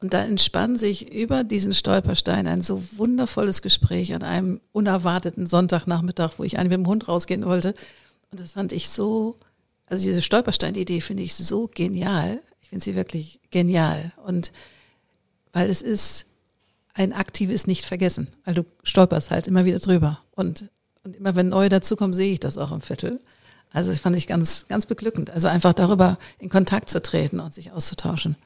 Und 0.00 0.14
da 0.14 0.24
entspann 0.24 0.76
sich 0.76 1.12
über 1.12 1.44
diesen 1.44 1.74
Stolperstein 1.74 2.46
ein 2.46 2.62
so 2.62 2.82
wundervolles 2.96 3.60
Gespräch 3.60 4.14
an 4.14 4.22
einem 4.22 4.60
unerwarteten 4.72 5.46
Sonntagnachmittag, 5.46 6.32
wo 6.38 6.44
ich 6.44 6.58
eigentlich 6.58 6.78
mit 6.78 6.86
dem 6.86 6.88
Hund 6.88 7.06
rausgehen 7.06 7.44
wollte. 7.44 7.74
Und 8.30 8.40
das 8.40 8.52
fand 8.52 8.72
ich 8.72 8.88
so, 8.88 9.36
also 9.86 10.02
diese 10.02 10.22
Stolperstein-Idee 10.22 11.02
finde 11.02 11.22
ich 11.22 11.34
so 11.34 11.68
genial. 11.72 12.40
Ich 12.62 12.70
finde 12.70 12.84
sie 12.84 12.94
wirklich 12.94 13.40
genial. 13.50 14.12
Und 14.24 14.52
weil 15.52 15.68
es 15.68 15.82
ist 15.82 16.26
ein 16.94 17.12
aktives 17.12 17.66
Nicht-Vergessen, 17.66 18.28
weil 18.44 18.54
du 18.54 18.64
stolperst 18.82 19.30
halt 19.30 19.48
immer 19.48 19.66
wieder 19.66 19.80
drüber. 19.80 20.20
Und, 20.32 20.70
und 21.04 21.16
immer 21.16 21.36
wenn 21.36 21.50
neue 21.50 21.68
dazukommen, 21.68 22.14
sehe 22.14 22.32
ich 22.32 22.40
das 22.40 22.56
auch 22.56 22.72
im 22.72 22.80
Viertel. 22.80 23.20
Also 23.72 23.92
das 23.92 24.00
fand 24.00 24.16
ich 24.16 24.26
ganz, 24.26 24.66
ganz 24.68 24.86
beglückend. 24.86 25.30
Also 25.30 25.46
einfach 25.46 25.72
darüber 25.72 26.18
in 26.38 26.48
Kontakt 26.48 26.90
zu 26.90 27.00
treten 27.00 27.38
und 27.38 27.54
sich 27.54 27.70
auszutauschen. 27.70 28.36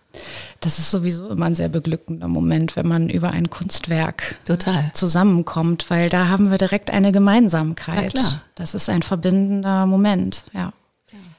Das 0.61 0.79
ist 0.79 0.91
sowieso 0.91 1.29
immer 1.31 1.47
ein 1.47 1.55
sehr 1.55 1.71
beglückender 1.71 2.29
Moment, 2.29 2.77
wenn 2.77 2.87
man 2.87 3.09
über 3.09 3.31
ein 3.31 3.49
Kunstwerk 3.49 4.37
Total. 4.45 4.91
zusammenkommt, 4.93 5.89
weil 5.89 6.11
da 6.11 6.29
haben 6.29 6.51
wir 6.51 6.59
direkt 6.59 6.91
eine 6.91 7.11
Gemeinsamkeit. 7.11 8.13
Na 8.15 8.21
klar. 8.21 8.43
Das 8.55 8.75
ist 8.75 8.91
ein 8.91 9.03
verbindender 9.03 9.87
Moment, 9.87 10.45
ja. 10.53 10.73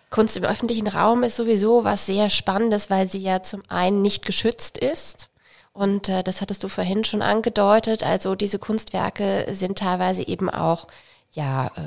Kunst 0.09 0.37
im 0.37 0.45
öffentlichen 0.45 0.87
Raum 0.87 1.23
ist 1.23 1.35
sowieso 1.35 1.83
was 1.83 2.05
sehr 2.05 2.29
Spannendes, 2.29 2.89
weil 2.89 3.09
sie 3.09 3.21
ja 3.21 3.43
zum 3.43 3.63
einen 3.67 4.01
nicht 4.01 4.25
geschützt 4.25 4.77
ist. 4.77 5.29
Und 5.73 6.07
äh, 6.07 6.23
das 6.23 6.41
hattest 6.41 6.63
du 6.63 6.69
vorhin 6.69 7.03
schon 7.03 7.21
angedeutet. 7.21 8.01
Also 8.01 8.35
diese 8.35 8.57
Kunstwerke 8.57 9.45
sind 9.51 9.77
teilweise 9.77 10.25
eben 10.25 10.49
auch 10.49 10.87
ja 11.31 11.67
äh, 11.75 11.81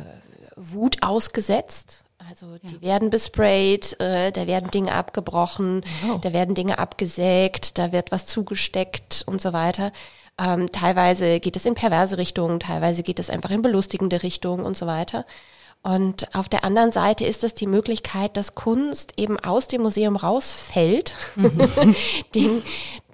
Wut 0.59 1.03
ausgesetzt. 1.03 2.05
Also 2.29 2.59
die 2.63 2.75
ja. 2.75 2.83
werden 2.83 3.11
besprayt, 3.11 3.99
äh, 4.01 4.33
da 4.33 4.47
werden 4.47 4.71
Dinge 4.71 4.93
abgebrochen, 4.93 5.83
wow. 6.03 6.21
da 6.21 6.33
werden 6.33 6.55
Dinge 6.55 6.79
abgesägt, 6.79 7.79
da 7.79 7.93
wird 7.93 8.13
was 8.13 8.27
zugesteckt 8.27 9.25
und 9.27 9.41
so 9.41 9.53
weiter. 9.53 9.93
Ähm, 10.39 10.71
teilweise 10.71 11.41
geht 11.41 11.57
es 11.57 11.65
in 11.65 11.75
perverse 11.75 12.19
Richtungen, 12.19 12.61
teilweise 12.61 13.03
geht 13.03 13.19
es 13.19 13.31
einfach 13.31 13.51
in 13.51 13.63
belustigende 13.63 14.23
Richtungen 14.23 14.65
und 14.65 14.77
so 14.77 14.87
weiter. 14.87 15.25
Und 15.83 16.35
auf 16.35 16.49
der 16.49 16.65
anderen 16.65 16.91
Seite 16.91 17.25
ist 17.25 17.45
es 17.45 17.55
die 17.55 17.67
Möglichkeit, 17.67 18.37
dass 18.37 18.55
Kunst 18.55 19.15
eben 19.17 19.39
aus 19.39 19.69
dem 19.69 19.83
Museum 19.83 20.17
rausfällt, 20.17 21.15
mhm. 21.37 21.95
den, 22.35 22.63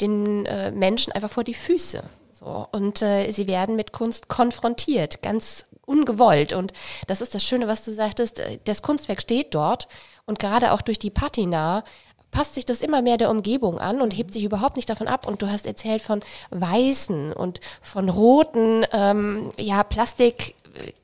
den 0.00 0.46
äh, 0.46 0.70
Menschen 0.70 1.12
einfach 1.12 1.30
vor 1.30 1.44
die 1.44 1.54
Füße. 1.54 2.02
So. 2.32 2.66
Und 2.72 3.00
äh, 3.02 3.30
sie 3.30 3.46
werden 3.46 3.76
mit 3.76 3.92
Kunst 3.92 4.28
konfrontiert, 4.28 5.22
ganz 5.22 5.66
ungewollt. 5.86 6.52
Und 6.52 6.72
das 7.06 7.20
ist 7.20 7.34
das 7.34 7.44
Schöne, 7.44 7.68
was 7.68 7.84
du 7.84 7.92
sagtest, 7.92 8.40
äh, 8.40 8.58
das 8.64 8.82
Kunstwerk 8.82 9.20
steht 9.20 9.54
dort 9.54 9.88
und 10.26 10.38
gerade 10.38 10.72
auch 10.72 10.82
durch 10.82 10.98
die 10.98 11.10
Patina 11.10 11.84
passt 12.30 12.54
sich 12.56 12.66
das 12.66 12.82
immer 12.82 13.00
mehr 13.00 13.16
der 13.16 13.30
Umgebung 13.30 13.78
an 13.78 14.00
und 14.00 14.16
hebt 14.16 14.32
sich 14.32 14.42
überhaupt 14.42 14.76
nicht 14.76 14.90
davon 14.90 15.06
ab. 15.06 15.26
Und 15.26 15.40
du 15.40 15.48
hast 15.48 15.66
erzählt 15.66 16.02
von 16.02 16.20
weißen 16.50 17.32
und 17.32 17.60
von 17.80 18.08
roten, 18.08 18.84
ähm, 18.92 19.50
ja, 19.56 19.84
Plastik, 19.84 20.56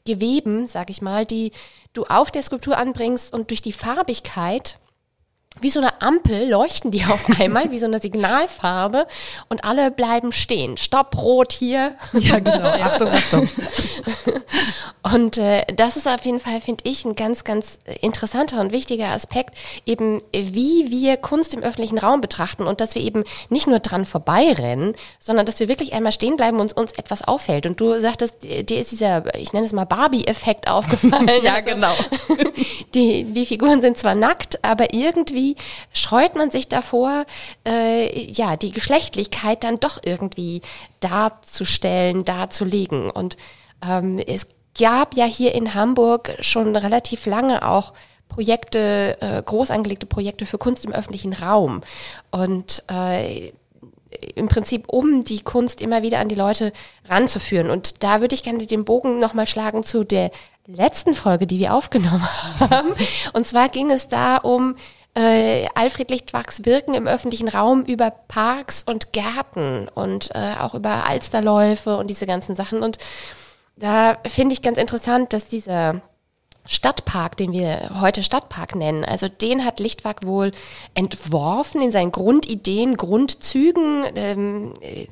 Geweben, 0.05 0.66
sag 0.66 0.90
ich 0.90 1.01
mal, 1.01 1.25
die 1.25 1.53
du 1.93 2.05
auf 2.05 2.33
der 2.33 2.43
Skulptur 2.43 2.77
anbringst 2.77 3.33
und 3.33 3.51
durch 3.51 3.62
die 3.62 3.73
Farbigkeit 3.73 4.79
wie 5.60 5.70
so 5.70 5.80
eine 5.80 6.00
Ampel 6.00 6.48
leuchten 6.48 6.90
die 6.90 7.04
auf 7.04 7.26
einmal, 7.40 7.70
wie 7.70 7.78
so 7.78 7.86
eine 7.86 8.00
Signalfarbe 8.00 9.06
und 9.48 9.64
alle 9.64 9.90
bleiben 9.90 10.32
stehen. 10.32 10.76
Stopp, 10.76 11.16
rot 11.16 11.52
hier. 11.52 11.96
Ja, 12.12 12.38
genau. 12.38 12.68
Achtung, 12.82 13.08
Achtung. 13.08 13.48
Und 15.02 15.38
äh, 15.38 15.64
das 15.74 15.96
ist 15.96 16.06
auf 16.06 16.26
jeden 16.26 16.40
Fall, 16.40 16.60
finde 16.60 16.84
ich, 16.86 17.06
ein 17.06 17.14
ganz, 17.14 17.44
ganz 17.44 17.78
interessanter 18.02 18.60
und 18.60 18.70
wichtiger 18.70 19.08
Aspekt, 19.08 19.54
eben 19.86 20.20
wie 20.30 20.90
wir 20.90 21.16
Kunst 21.16 21.54
im 21.54 21.62
öffentlichen 21.62 21.96
Raum 21.96 22.20
betrachten 22.20 22.64
und 22.64 22.82
dass 22.82 22.94
wir 22.94 23.00
eben 23.00 23.24
nicht 23.48 23.66
nur 23.66 23.78
dran 23.78 24.04
vorbeirennen, 24.04 24.94
sondern 25.18 25.46
dass 25.46 25.58
wir 25.58 25.68
wirklich 25.68 25.94
einmal 25.94 26.12
stehen 26.12 26.36
bleiben 26.36 26.60
und 26.60 26.76
uns 26.76 26.92
etwas 26.92 27.26
auffällt. 27.26 27.64
Und 27.64 27.80
du 27.80 27.98
sagtest, 27.98 28.42
dir 28.42 28.78
ist 28.78 28.92
dieser, 28.92 29.34
ich 29.36 29.54
nenne 29.54 29.64
es 29.64 29.72
mal 29.72 29.86
Barbie-Effekt 29.86 30.68
aufgefallen. 30.68 31.30
ja, 31.42 31.54
also, 31.54 31.70
genau. 31.70 31.94
Die, 32.94 33.24
die 33.24 33.46
Figuren 33.46 33.80
sind 33.80 33.96
zwar 33.96 34.14
nackt, 34.14 34.62
aber 34.62 34.92
irgendwie 34.92 35.39
scheut 35.92 36.37
man 36.37 36.50
sich 36.50 36.68
davor, 36.68 37.24
äh, 37.66 38.31
ja, 38.31 38.57
die 38.57 38.70
Geschlechtlichkeit 38.70 39.64
dann 39.64 39.81
doch 39.81 39.98
irgendwie 40.05 40.62
darzustellen, 41.00 42.24
darzulegen. 42.24 43.11
Und 43.11 43.37
ähm, 43.87 44.18
es 44.18 44.48
gab 44.79 45.14
ja 45.14 45.24
hier 45.24 45.55
in 45.55 45.74
Hamburg 45.74 46.37
schon 46.40 46.76
relativ 46.76 47.26
lange 47.26 47.66
auch 47.66 47.92
Projekte, 48.29 49.16
äh, 49.20 49.42
groß 49.42 49.70
angelegte 49.70 50.07
Projekte 50.07 50.46
für 50.46 50.59
Kunst 50.59 50.85
im 50.85 50.92
öffentlichen 50.92 51.33
Raum. 51.33 51.83
Und 52.31 52.85
äh, 52.90 53.53
im 54.35 54.48
Prinzip, 54.48 54.88
um 54.88 55.24
die 55.24 55.40
Kunst 55.40 55.81
immer 55.81 56.03
wieder 56.03 56.18
an 56.18 56.29
die 56.29 56.35
Leute 56.35 56.72
ranzuführen. 57.09 57.70
Und 57.70 58.03
da 58.03 58.20
würde 58.20 58.35
ich 58.35 58.42
gerne 58.42 58.66
den 58.66 58.85
Bogen 58.85 59.18
nochmal 59.18 59.46
schlagen 59.46 59.83
zu 59.83 60.05
der 60.05 60.31
letzten 60.66 61.14
Folge, 61.14 61.46
die 61.46 61.59
wir 61.59 61.74
aufgenommen 61.74 62.26
haben. 62.61 62.92
Und 63.33 63.46
zwar 63.46 63.68
ging 63.68 63.90
es 63.90 64.09
da 64.09 64.37
um 64.37 64.76
äh, 65.14 65.66
Alfred 65.75 66.11
Lichtwachs 66.11 66.64
Wirken 66.64 66.94
im 66.94 67.07
öffentlichen 67.07 67.49
Raum 67.49 67.83
über 67.85 68.11
Parks 68.11 68.83
und 68.83 69.12
Gärten 69.12 69.88
und 69.88 70.31
äh, 70.35 70.55
auch 70.61 70.75
über 70.75 71.07
Alsterläufe 71.07 71.96
und 71.96 72.09
diese 72.09 72.27
ganzen 72.27 72.55
Sachen. 72.55 72.83
Und 72.83 72.99
da 73.77 74.18
finde 74.29 74.53
ich 74.53 74.62
ganz 74.62 74.79
interessant, 74.79 75.33
dass 75.33 75.49
dieser 75.49 76.01
Stadtpark, 76.66 77.37
den 77.37 77.53
wir 77.53 78.01
heute 78.01 78.23
Stadtpark 78.23 78.77
nennen, 78.77 79.05
also 79.05 79.27
den 79.27 79.64
hat 79.64 79.81
Lichtwag 79.81 80.25
wohl 80.25 80.53
entworfen 80.94 81.83
in 81.83 81.90
seinen 81.90 82.12
Grundideen, 82.12 82.96
Grundzügen. 82.96 84.05
Ähm, 84.14 84.75
äh, 84.81 85.09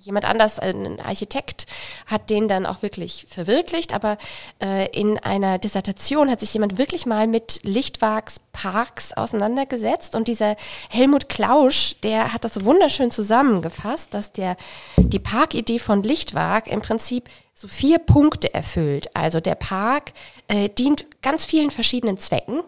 jemand 0.00 0.24
anders, 0.24 0.58
ein 0.58 1.00
Architekt, 1.00 1.66
hat 2.06 2.30
den 2.30 2.48
dann 2.48 2.66
auch 2.66 2.82
wirklich 2.82 3.26
verwirklicht. 3.28 3.92
Aber 3.94 4.18
äh, 4.62 4.88
in 4.98 5.18
einer 5.18 5.58
Dissertation 5.58 6.30
hat 6.30 6.40
sich 6.40 6.52
jemand 6.54 6.78
wirklich 6.78 7.06
mal 7.06 7.26
mit 7.26 7.60
Lichtwags 7.62 8.40
Parks 8.52 9.12
auseinandergesetzt. 9.12 10.14
Und 10.16 10.28
dieser 10.28 10.56
Helmut 10.88 11.28
Klausch, 11.28 11.96
der 12.02 12.32
hat 12.32 12.44
das 12.44 12.64
wunderschön 12.64 13.10
zusammengefasst, 13.10 14.14
dass 14.14 14.32
der 14.32 14.56
die 14.96 15.18
Parkidee 15.18 15.78
von 15.78 16.02
Lichtwag 16.02 16.66
im 16.66 16.80
Prinzip 16.80 17.28
so 17.54 17.68
vier 17.68 17.98
Punkte 17.98 18.52
erfüllt. 18.54 19.14
Also 19.14 19.40
der 19.40 19.54
Park 19.54 20.12
äh, 20.48 20.68
dient 20.68 21.06
ganz 21.22 21.44
vielen 21.44 21.70
verschiedenen 21.70 22.18
Zwecken. 22.18 22.62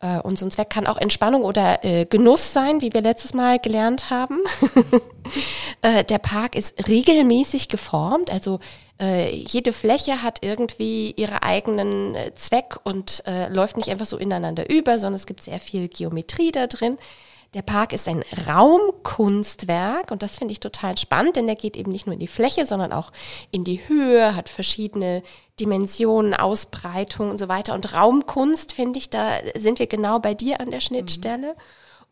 Äh, 0.00 0.20
und 0.20 0.38
so 0.38 0.46
ein 0.46 0.50
Zweck 0.50 0.70
kann 0.70 0.86
auch 0.86 0.96
Entspannung 0.96 1.42
oder 1.42 1.84
äh, 1.84 2.06
Genuss 2.06 2.52
sein, 2.52 2.80
wie 2.80 2.92
wir 2.92 3.00
letztes 3.00 3.34
Mal 3.34 3.58
gelernt 3.58 4.10
haben. 4.10 4.40
äh, 5.82 6.04
der 6.04 6.18
Park 6.18 6.54
ist 6.54 6.88
regelmäßig 6.88 7.68
geformt, 7.68 8.32
also 8.32 8.60
äh, 9.00 9.34
jede 9.34 9.72
Fläche 9.72 10.22
hat 10.22 10.38
irgendwie 10.42 11.12
ihre 11.12 11.42
eigenen 11.42 12.14
äh, 12.14 12.34
Zweck 12.34 12.76
und 12.82 13.22
äh, 13.26 13.48
läuft 13.48 13.76
nicht 13.76 13.90
einfach 13.90 14.06
so 14.06 14.16
ineinander 14.16 14.68
über, 14.70 14.98
sondern 14.98 15.14
es 15.14 15.26
gibt 15.26 15.42
sehr 15.42 15.60
viel 15.60 15.88
Geometrie 15.88 16.50
da 16.50 16.66
drin. 16.66 16.98
Der 17.54 17.62
Park 17.62 17.94
ist 17.94 18.06
ein 18.08 18.22
Raumkunstwerk 18.46 20.10
und 20.10 20.22
das 20.22 20.36
finde 20.36 20.52
ich 20.52 20.60
total 20.60 20.98
spannend, 20.98 21.36
denn 21.36 21.46
der 21.46 21.56
geht 21.56 21.78
eben 21.78 21.90
nicht 21.90 22.06
nur 22.06 22.12
in 22.12 22.20
die 22.20 22.26
Fläche, 22.26 22.66
sondern 22.66 22.92
auch 22.92 23.10
in 23.50 23.64
die 23.64 23.88
Höhe, 23.88 24.36
hat 24.36 24.50
verschiedene 24.50 25.22
Dimensionen, 25.58 26.34
Ausbreitung 26.34 27.30
und 27.30 27.38
so 27.38 27.48
weiter. 27.48 27.72
Und 27.72 27.94
Raumkunst, 27.94 28.72
finde 28.72 28.98
ich, 28.98 29.08
da 29.08 29.30
sind 29.56 29.78
wir 29.78 29.86
genau 29.86 30.18
bei 30.18 30.34
dir 30.34 30.60
an 30.60 30.70
der 30.70 30.80
Schnittstelle. 30.80 31.54
Mhm. 31.54 31.60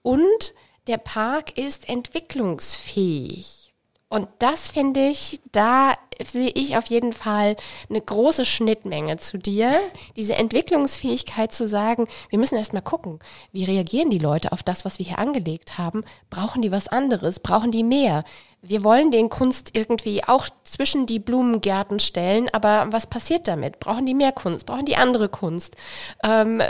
Und 0.03 0.55
der 0.87 0.99
Park 0.99 1.59
ist 1.59 1.87
entwicklungsfähig. 1.88 3.65
Und 4.08 4.28
das 4.38 4.70
finde 4.70 5.08
ich, 5.08 5.40
da 5.50 5.94
sehe 6.22 6.50
ich 6.50 6.76
auf 6.76 6.86
jeden 6.86 7.12
Fall 7.12 7.56
eine 7.90 8.00
große 8.00 8.44
Schnittmenge 8.44 9.16
zu 9.16 9.36
dir. 9.36 9.74
Diese 10.14 10.36
Entwicklungsfähigkeit 10.36 11.52
zu 11.52 11.66
sagen, 11.66 12.06
wir 12.30 12.38
müssen 12.38 12.56
erst 12.56 12.72
mal 12.72 12.82
gucken, 12.82 13.18
wie 13.50 13.64
reagieren 13.64 14.10
die 14.10 14.20
Leute 14.20 14.52
auf 14.52 14.62
das, 14.62 14.84
was 14.84 15.00
wir 15.00 15.06
hier 15.06 15.18
angelegt 15.18 15.76
haben? 15.76 16.04
Brauchen 16.30 16.62
die 16.62 16.70
was 16.70 16.86
anderes? 16.86 17.40
Brauchen 17.40 17.72
die 17.72 17.82
mehr? 17.82 18.22
Wir 18.62 18.84
wollen 18.84 19.10
den 19.10 19.28
Kunst 19.28 19.76
irgendwie 19.76 20.22
auch 20.22 20.46
zwischen 20.62 21.06
die 21.06 21.18
Blumengärten 21.18 21.98
stellen, 21.98 22.48
aber 22.52 22.86
was 22.90 23.08
passiert 23.08 23.48
damit? 23.48 23.80
Brauchen 23.80 24.06
die 24.06 24.14
mehr 24.14 24.32
Kunst? 24.32 24.66
Brauchen 24.66 24.86
die 24.86 24.96
andere 24.96 25.28
Kunst? 25.28 25.76
Ähm, 26.22 26.62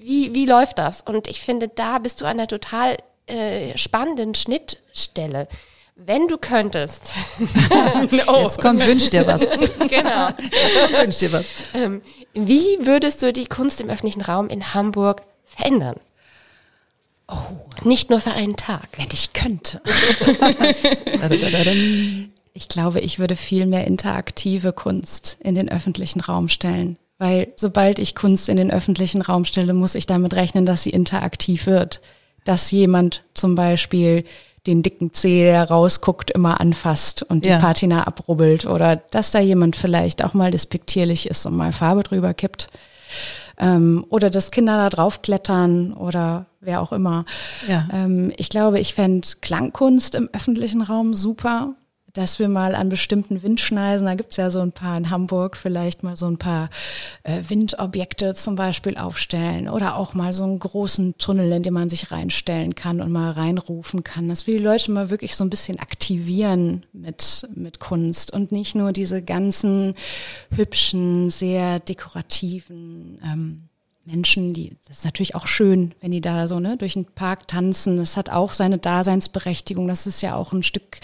wie, 0.00 0.32
wie 0.32 0.46
läuft 0.46 0.78
das? 0.78 1.02
Und 1.02 1.28
ich 1.28 1.42
finde, 1.42 1.68
da 1.68 1.98
bist 1.98 2.22
du 2.22 2.24
an 2.24 2.32
einer 2.32 2.48
total 2.48 2.96
äh, 3.26 3.76
spannenden 3.76 4.34
Schnittstelle. 4.34 5.48
Wenn 5.94 6.26
du 6.26 6.38
könntest. 6.38 7.12
oh. 8.26 8.42
Jetzt 8.42 8.60
kommt, 8.60 8.84
wünsch 8.86 9.10
dir 9.10 9.26
was. 9.26 9.40
genau. 9.88 10.28
Jetzt 10.28 10.92
wünsch 11.00 11.18
dir 11.18 11.32
was. 11.32 11.44
Ähm, 11.74 12.02
wie 12.32 12.78
würdest 12.80 13.22
du 13.22 13.32
die 13.32 13.46
Kunst 13.46 13.80
im 13.80 13.90
öffentlichen 13.90 14.22
Raum 14.22 14.48
in 14.48 14.74
Hamburg 14.74 15.22
verändern? 15.44 15.96
Oh. 17.28 17.36
Nicht 17.84 18.10
nur 18.10 18.20
für 18.20 18.32
einen 18.32 18.56
Tag. 18.56 18.88
Wenn 18.96 19.08
ich 19.12 19.32
könnte. 19.32 19.80
ich 22.52 22.68
glaube, 22.68 23.00
ich 23.00 23.18
würde 23.18 23.36
viel 23.36 23.66
mehr 23.66 23.86
interaktive 23.86 24.72
Kunst 24.72 25.38
in 25.40 25.54
den 25.54 25.70
öffentlichen 25.70 26.20
Raum 26.20 26.48
stellen. 26.48 26.96
Weil 27.18 27.52
sobald 27.56 27.98
ich 27.98 28.14
Kunst 28.14 28.48
in 28.48 28.56
den 28.56 28.70
öffentlichen 28.70 29.22
Raum 29.22 29.44
stelle, 29.44 29.74
muss 29.74 29.94
ich 29.94 30.06
damit 30.06 30.34
rechnen, 30.34 30.66
dass 30.66 30.82
sie 30.82 30.90
interaktiv 30.90 31.66
wird. 31.66 32.00
Dass 32.44 32.70
jemand 32.70 33.22
zum 33.34 33.54
Beispiel 33.54 34.24
den 34.66 34.82
dicken 34.82 35.12
Zeh, 35.12 35.42
der 35.44 35.68
rausguckt, 35.68 36.30
immer 36.30 36.60
anfasst 36.60 37.22
und 37.22 37.44
die 37.44 37.50
ja. 37.50 37.58
Patina 37.58 38.04
abrubbelt 38.04 38.66
oder 38.66 38.96
dass 38.96 39.30
da 39.30 39.40
jemand 39.40 39.76
vielleicht 39.76 40.24
auch 40.24 40.34
mal 40.34 40.50
despektierlich 40.50 41.28
ist 41.28 41.46
und 41.46 41.56
mal 41.56 41.72
Farbe 41.72 42.02
drüber 42.02 42.32
kippt. 42.32 42.68
Ähm, 43.58 44.06
oder 44.08 44.30
dass 44.30 44.50
Kinder 44.50 44.76
da 44.76 44.88
draufklettern 44.88 45.92
oder 45.92 46.46
wer 46.60 46.80
auch 46.80 46.92
immer. 46.92 47.24
Ja. 47.68 47.88
Ähm, 47.92 48.32
ich 48.36 48.48
glaube, 48.48 48.80
ich 48.80 48.94
fände 48.94 49.28
Klangkunst 49.40 50.14
im 50.14 50.30
öffentlichen 50.32 50.82
Raum 50.82 51.14
super 51.14 51.74
dass 52.12 52.38
wir 52.38 52.48
mal 52.48 52.74
an 52.74 52.88
bestimmten 52.88 53.42
Windschneisen, 53.42 54.06
da 54.06 54.14
gibt's 54.14 54.36
ja 54.36 54.50
so 54.50 54.60
ein 54.60 54.72
paar 54.72 54.96
in 54.96 55.10
Hamburg, 55.10 55.56
vielleicht 55.56 56.02
mal 56.02 56.16
so 56.16 56.26
ein 56.26 56.38
paar 56.38 56.68
äh, 57.22 57.42
Windobjekte 57.48 58.34
zum 58.34 58.54
Beispiel 58.54 58.96
aufstellen 58.96 59.68
oder 59.68 59.96
auch 59.96 60.14
mal 60.14 60.32
so 60.32 60.44
einen 60.44 60.58
großen 60.58 61.16
Tunnel, 61.18 61.50
in 61.52 61.62
den 61.62 61.72
man 61.72 61.88
sich 61.88 62.10
reinstellen 62.10 62.74
kann 62.74 63.00
und 63.00 63.10
mal 63.10 63.30
reinrufen 63.30 64.04
kann, 64.04 64.28
dass 64.28 64.46
wir 64.46 64.58
die 64.58 64.64
Leute 64.64 64.90
mal 64.90 65.10
wirklich 65.10 65.36
so 65.36 65.44
ein 65.44 65.50
bisschen 65.50 65.78
aktivieren 65.78 66.84
mit, 66.92 67.48
mit 67.54 67.80
Kunst 67.80 68.32
und 68.32 68.52
nicht 68.52 68.74
nur 68.74 68.92
diese 68.92 69.22
ganzen 69.22 69.94
hübschen, 70.54 71.30
sehr 71.30 71.80
dekorativen 71.80 73.18
ähm, 73.24 73.68
Menschen, 74.04 74.52
die, 74.52 74.76
das 74.86 74.98
ist 74.98 75.04
natürlich 75.04 75.34
auch 75.34 75.46
schön, 75.46 75.94
wenn 76.00 76.10
die 76.10 76.20
da 76.20 76.48
so 76.48 76.60
ne, 76.60 76.76
durch 76.76 76.94
den 76.94 77.06
Park 77.06 77.48
tanzen. 77.48 77.96
Das 77.96 78.16
hat 78.16 78.30
auch 78.30 78.52
seine 78.52 78.78
Daseinsberechtigung. 78.78 79.86
Das 79.86 80.06
ist 80.06 80.22
ja 80.22 80.34
auch 80.34 80.52
ein 80.52 80.62
Stück 80.62 80.98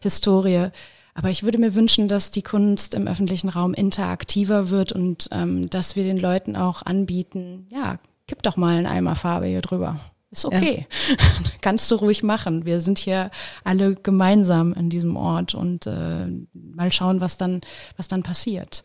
Historie. 0.00 0.68
Aber 1.14 1.30
ich 1.30 1.44
würde 1.44 1.58
mir 1.58 1.74
wünschen, 1.74 2.08
dass 2.08 2.30
die 2.32 2.42
Kunst 2.42 2.94
im 2.94 3.06
öffentlichen 3.06 3.48
Raum 3.48 3.72
interaktiver 3.72 4.70
wird 4.70 4.92
und 4.92 5.28
ähm, 5.30 5.70
dass 5.70 5.94
wir 5.94 6.02
den 6.02 6.18
Leuten 6.18 6.56
auch 6.56 6.82
anbieten, 6.82 7.66
ja, 7.70 7.98
kipp 8.26 8.42
doch 8.42 8.56
mal 8.56 8.76
einen 8.76 8.86
Eimer 8.86 9.14
Farbe 9.14 9.46
hier 9.46 9.60
drüber. 9.60 10.00
Ist 10.30 10.44
okay. 10.44 10.86
Ja. 11.08 11.16
Kannst 11.60 11.88
du 11.92 11.94
ruhig 11.94 12.24
machen. 12.24 12.64
Wir 12.64 12.80
sind 12.80 12.98
hier 12.98 13.30
alle 13.62 13.94
gemeinsam 13.94 14.72
in 14.72 14.90
diesem 14.90 15.16
Ort 15.16 15.54
und 15.54 15.86
äh, 15.86 16.26
mal 16.52 16.90
schauen, 16.90 17.20
was 17.20 17.38
dann, 17.38 17.60
was 17.96 18.08
dann 18.08 18.24
passiert. 18.24 18.82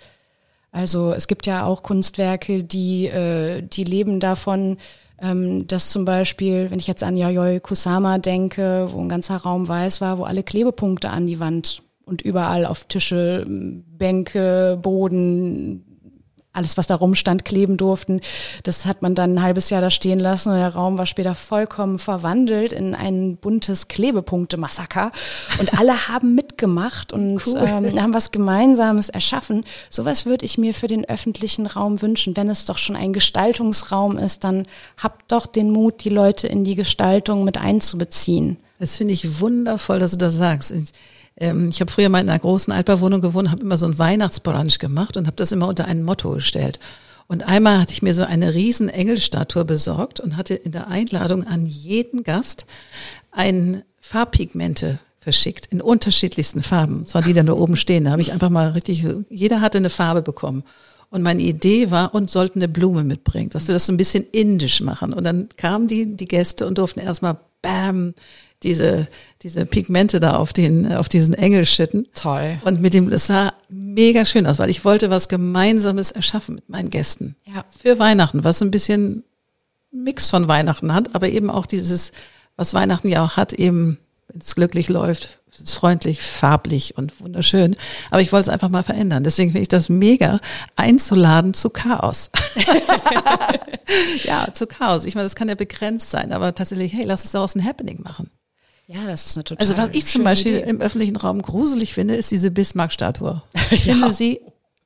Also 0.71 1.13
es 1.13 1.27
gibt 1.27 1.47
ja 1.47 1.65
auch 1.65 1.83
Kunstwerke, 1.83 2.63
die, 2.63 3.07
äh, 3.07 3.61
die 3.61 3.83
leben 3.83 4.19
davon, 4.19 4.77
ähm, 5.21 5.67
dass 5.67 5.89
zum 5.89 6.05
Beispiel, 6.05 6.69
wenn 6.69 6.79
ich 6.79 6.87
jetzt 6.87 7.03
an 7.03 7.17
Yayoi 7.17 7.59
Kusama 7.59 8.19
denke, 8.19 8.87
wo 8.91 9.01
ein 9.01 9.09
ganzer 9.09 9.37
Raum 9.37 9.67
weiß 9.67 10.01
war, 10.01 10.17
wo 10.17 10.23
alle 10.23 10.43
Klebepunkte 10.43 11.09
an 11.09 11.27
die 11.27 11.39
Wand 11.39 11.83
und 12.05 12.21
überall 12.21 12.65
auf 12.65 12.85
Tische, 12.85 13.45
Bänke, 13.47 14.79
Boden, 14.81 15.88
alles, 16.51 16.77
was 16.77 16.87
da 16.87 16.95
rumstand, 16.95 17.45
kleben 17.45 17.77
durften. 17.77 18.21
Das 18.63 18.85
hat 18.85 19.01
man 19.01 19.13
dann 19.13 19.35
ein 19.35 19.41
halbes 19.41 19.69
Jahr 19.69 19.81
da 19.81 19.89
stehen 19.89 20.19
lassen 20.19 20.49
und 20.49 20.57
der 20.57 20.73
Raum 20.73 20.97
war 20.97 21.05
später 21.05 21.35
vollkommen 21.35 21.99
verwandelt 21.99 22.73
in 22.73 22.95
ein 22.95 23.37
buntes 23.37 23.87
Klebepunkte-Massaker. 23.87 25.11
Und 25.59 25.79
alle 25.79 26.07
haben 26.07 26.33
mitgemacht 26.33 27.13
und 27.13 27.45
cool. 27.45 27.61
ähm, 27.63 28.01
haben 28.01 28.13
was 28.13 28.31
Gemeinsames 28.31 29.09
erschaffen. 29.09 29.63
Sowas 29.89 30.25
würde 30.25 30.43
ich 30.43 30.57
mir 30.57 30.73
für 30.73 30.87
den 30.87 31.05
öffentlichen 31.05 31.67
Raum 31.67 32.01
wünschen. 32.01 32.35
Wenn 32.35 32.49
es 32.49 32.65
doch 32.65 32.79
schon 32.79 32.95
ein 32.95 33.13
Gestaltungsraum 33.13 34.17
ist, 34.17 34.43
dann 34.43 34.65
habt 34.97 35.31
doch 35.31 35.45
den 35.45 35.69
Mut, 35.69 36.03
die 36.03 36.09
Leute 36.09 36.47
in 36.47 36.63
die 36.63 36.75
Gestaltung 36.75 37.43
mit 37.43 37.59
einzubeziehen. 37.59 38.57
Das 38.79 38.97
finde 38.97 39.13
ich 39.13 39.41
wundervoll, 39.41 39.99
dass 39.99 40.11
du 40.11 40.17
das 40.17 40.35
sagst. 40.35 40.73
Ähm, 41.39 41.69
ich 41.69 41.81
habe 41.81 41.91
früher 41.91 42.09
mal 42.09 42.21
in 42.21 42.29
einer 42.29 42.39
großen 42.39 42.73
Altbauwohnung 42.73 43.21
gewohnt, 43.21 43.51
habe 43.51 43.61
immer 43.61 43.77
so 43.77 43.85
einen 43.85 43.97
Weihnachtsbrunch 43.97 44.79
gemacht 44.79 45.17
und 45.17 45.27
habe 45.27 45.35
das 45.35 45.51
immer 45.51 45.67
unter 45.67 45.85
ein 45.85 46.03
Motto 46.03 46.31
gestellt. 46.31 46.79
Und 47.27 47.43
einmal 47.43 47.79
hatte 47.79 47.93
ich 47.93 48.01
mir 48.01 48.13
so 48.13 48.23
eine 48.23 48.55
riesen 48.55 48.89
Engelstatue 48.89 49.63
besorgt 49.63 50.19
und 50.19 50.35
hatte 50.35 50.55
in 50.55 50.71
der 50.71 50.87
Einladung 50.87 51.45
an 51.45 51.65
jeden 51.65 52.23
Gast 52.23 52.65
ein 53.31 53.83
Farbpigmente 53.99 54.99
verschickt 55.19 55.67
in 55.67 55.81
unterschiedlichsten 55.81 56.63
Farben. 56.63 57.03
Das 57.03 57.13
waren 57.13 57.23
die, 57.23 57.33
die 57.33 57.43
da 57.43 57.53
oben 57.53 57.75
stehen. 57.75 58.05
Da 58.05 58.11
habe 58.11 58.21
ich 58.21 58.31
einfach 58.31 58.49
mal 58.49 58.69
richtig, 58.69 59.05
jeder 59.29 59.61
hatte 59.61 59.77
eine 59.77 59.91
Farbe 59.91 60.21
bekommen. 60.21 60.63
Und 61.11 61.21
meine 61.21 61.41
Idee 61.41 61.91
war, 61.91 62.13
und 62.13 62.29
sollten 62.29 62.59
eine 62.59 62.67
Blume 62.67 63.03
mitbringen, 63.03 63.49
dass 63.49 63.67
wir 63.67 63.73
das 63.73 63.85
so 63.85 63.93
ein 63.93 63.97
bisschen 63.97 64.25
indisch 64.31 64.81
machen. 64.81 65.13
Und 65.13 65.23
dann 65.23 65.49
kamen 65.57 65.87
die, 65.87 66.15
die 66.15 66.27
Gäste 66.27 66.67
und 66.67 66.77
durften 66.77 66.99
erstmal 66.99 67.37
bam, 67.61 68.13
diese, 68.63 69.07
diese 69.41 69.65
Pigmente 69.65 70.19
da 70.19 70.35
auf 70.35 70.53
den, 70.53 70.91
auf 70.93 71.09
diesen 71.09 71.33
Engel 71.33 71.65
schütten. 71.65 72.07
Toll. 72.13 72.59
Und 72.63 72.81
mit 72.81 72.93
dem, 72.93 73.09
das 73.09 73.27
sah 73.27 73.53
mega 73.69 74.25
schön 74.25 74.45
aus, 74.47 74.59
weil 74.59 74.69
ich 74.69 74.83
wollte 74.83 75.09
was 75.09 75.29
Gemeinsames 75.29 76.11
erschaffen 76.11 76.55
mit 76.55 76.69
meinen 76.69 76.89
Gästen. 76.89 77.35
Ja. 77.45 77.65
Für 77.69 77.99
Weihnachten, 77.99 78.43
was 78.43 78.61
ein 78.61 78.71
bisschen 78.71 79.23
Mix 79.91 80.29
von 80.29 80.47
Weihnachten 80.47 80.93
hat, 80.93 81.15
aber 81.15 81.29
eben 81.29 81.49
auch 81.49 81.65
dieses, 81.65 82.11
was 82.55 82.73
Weihnachten 82.73 83.09
ja 83.09 83.23
auch 83.23 83.37
hat, 83.37 83.53
eben, 83.53 83.97
wenn 84.27 84.41
es 84.41 84.55
glücklich 84.55 84.89
läuft, 84.89 85.39
es 85.51 85.61
ist 85.61 85.73
freundlich, 85.73 86.21
farblich 86.21 86.97
und 86.97 87.19
wunderschön. 87.21 87.75
Aber 88.11 88.21
ich 88.21 88.31
wollte 88.31 88.43
es 88.43 88.49
einfach 88.49 88.69
mal 88.69 88.83
verändern. 88.83 89.23
Deswegen 89.23 89.51
finde 89.51 89.63
ich 89.63 89.67
das 89.67 89.89
mega, 89.89 90.39
einzuladen 90.75 91.53
zu 91.53 91.69
Chaos. 91.69 92.29
ja, 94.23 94.53
zu 94.53 94.67
Chaos. 94.67 95.05
Ich 95.05 95.15
meine, 95.15 95.25
das 95.25 95.35
kann 95.35 95.49
ja 95.49 95.55
begrenzt 95.55 96.11
sein, 96.11 96.33
aber 96.33 96.53
tatsächlich, 96.53 96.93
hey, 96.93 97.05
lass 97.05 97.23
uns 97.23 97.31
daraus 97.31 97.55
ein 97.55 97.65
Happening 97.65 98.01
machen. 98.03 98.29
Ja, 98.91 99.05
das 99.05 99.27
ist 99.27 99.37
eine 99.37 99.43
total 99.43 99.61
Also 99.61 99.77
was 99.77 99.89
ich 99.93 100.07
zum 100.07 100.23
Beispiel 100.23 100.55
Idee. 100.55 100.67
im 100.67 100.81
öffentlichen 100.81 101.15
Raum 101.15 101.43
gruselig 101.43 101.93
finde, 101.93 102.15
ist 102.15 102.31
diese 102.31 102.49
Bismarck-Statue. 102.49 103.41
Ich 103.71 103.85
ja. 103.85 103.93
finde 103.93 104.13
sie 104.13 104.41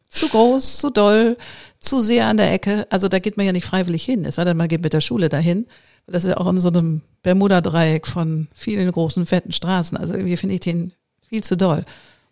zu 0.09 0.27
groß, 0.27 0.77
zu 0.77 0.89
doll, 0.89 1.37
zu 1.79 2.01
sehr 2.01 2.27
an 2.27 2.35
der 2.35 2.51
Ecke. 2.51 2.85
Also 2.89 3.07
da 3.07 3.19
geht 3.19 3.37
man 3.37 3.45
ja 3.45 3.53
nicht 3.53 3.65
freiwillig 3.65 4.03
hin. 4.03 4.25
Es 4.25 4.35
sei 4.35 4.43
denn, 4.43 4.57
man 4.57 4.67
geht 4.67 4.83
mit 4.83 4.91
der 4.91 4.99
Schule 4.99 5.29
dahin. 5.29 5.67
Das 6.05 6.25
ist 6.25 6.31
ja 6.31 6.37
auch 6.37 6.47
in 6.47 6.59
so 6.59 6.67
einem 6.67 7.01
Bermuda-Dreieck 7.23 8.05
von 8.05 8.49
vielen 8.53 8.91
großen, 8.91 9.25
fetten 9.25 9.53
Straßen. 9.53 9.97
Also 9.97 10.15
irgendwie 10.15 10.35
finde 10.35 10.55
ich 10.55 10.61
den 10.61 10.91
viel 11.29 11.41
zu 11.41 11.55
doll 11.55 11.85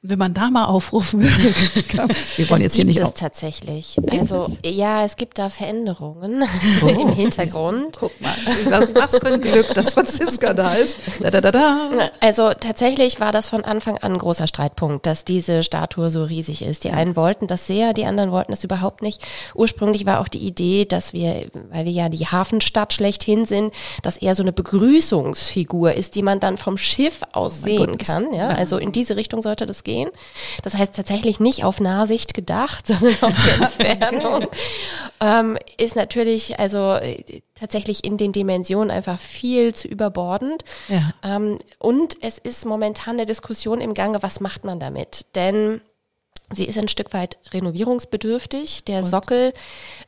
wenn 0.04 0.18
man 0.18 0.34
da 0.34 0.50
mal 0.50 0.66
aufrufen 0.66 1.22
würde, 1.22 1.54
wir 2.36 2.50
wollen 2.50 2.60
das 2.60 2.60
jetzt 2.60 2.76
hier 2.76 2.86
nicht 2.86 3.00
es 3.00 3.14
tatsächlich. 3.14 3.98
Also 4.10 4.48
ja, 4.66 5.06
es 5.06 5.16
gibt 5.16 5.38
da 5.38 5.52
Veränderungen 5.52 6.44
oh, 6.82 6.88
im 6.88 7.10
Hintergrund. 7.10 7.98
Guck 8.00 8.20
mal, 8.20 8.34
was, 8.66 8.96
was 8.96 9.20
für 9.20 9.34
ein 9.34 9.42
Glück, 9.42 9.72
dass 9.76 9.94
Franziska 9.94 10.56
da 10.56 10.74
ist. 10.74 10.98
Da, 11.20 11.30
da, 11.30 11.40
da, 11.40 11.52
da. 11.52 11.90
Also 12.20 12.50
tatsächlich 12.50 13.20
war 13.20 13.32
das 13.32 13.48
von 13.48 13.64
Anfang 13.64 14.00
an 14.00 14.14
ein 14.14 14.18
großer 14.18 14.48
Streitpunkt, 14.48 15.06
dass 15.06 15.24
diese 15.24 15.62
Statue 15.62 16.10
so 16.10 16.24
riesig 16.24 16.64
ist. 16.64 16.84
Die 16.84 16.90
einen 16.90 17.16
wollten 17.16 17.46
das 17.46 17.68
sehr, 17.68 17.94
die 17.94 18.06
anderen 18.06 18.32
wollten 18.32 18.54
das 18.54 18.64
überhaupt 18.64 19.04
nicht. 19.04 19.22
Ursprünglich 19.54 20.08
war 20.08 20.20
auch 20.20 20.30
die 20.30 20.40
Idee, 20.40 20.86
dass 20.86 21.14
wir, 21.14 21.46
weil 21.70 21.86
wir 21.86 21.92
ja 21.92 22.10
die 22.10 22.26
Hafenstadt 22.26 22.94
schlechthin 22.94 23.46
sind, 23.46 23.72
dass 24.02 24.18
eher 24.18 24.34
so 24.34 24.42
eine 24.42 24.52
Begrüßungsfigur 24.52 25.94
ist, 25.94 26.16
die 26.16 26.24
man 26.24 26.40
dann 26.40 26.58
vom 26.58 26.78
Schiff 26.78 27.22
aus 27.34 27.60
oh 27.62 27.66
sehen 27.66 28.00
kann. 28.00 28.34
Ja, 28.34 28.48
also 28.48 28.80
in 28.80 28.92
diese 28.92 29.16
Richtung 29.16 29.44
sollte 29.44 29.68
das 29.68 29.84
gehen 29.84 29.91
gehen. 29.92 30.10
Das 30.64 30.78
heißt 30.78 30.96
tatsächlich 30.96 31.40
nicht 31.40 31.64
auf 31.66 31.80
Nahsicht 31.80 32.34
gedacht, 32.34 32.88
sondern 32.88 33.16
auf 33.22 33.36
die 33.36 33.84
Entfernung. 33.86 34.48
ähm, 35.20 35.58
ist 35.78 35.96
natürlich 35.96 36.60
also 36.60 36.96
äh, 36.96 37.42
tatsächlich 37.56 38.06
in 38.06 38.18
den 38.18 38.32
Dimensionen 38.32 38.90
einfach 38.90 39.20
viel 39.20 39.76
zu 39.76 39.88
überbordend. 39.88 40.64
Ja. 40.88 41.14
Ähm, 41.24 41.58
und 41.80 42.18
es 42.22 42.38
ist 42.38 42.66
momentan 42.66 43.16
eine 43.16 43.26
Diskussion 43.26 43.82
im 43.82 43.94
Gange, 43.94 44.24
was 44.24 44.40
macht 44.40 44.64
man 44.64 44.80
damit? 44.80 45.26
Denn 45.36 45.82
Sie 46.52 46.66
ist 46.66 46.78
ein 46.78 46.88
Stück 46.88 47.14
weit 47.14 47.38
renovierungsbedürftig. 47.54 48.84
Der 48.86 49.04
Und? 49.04 49.10
Sockel 49.10 49.54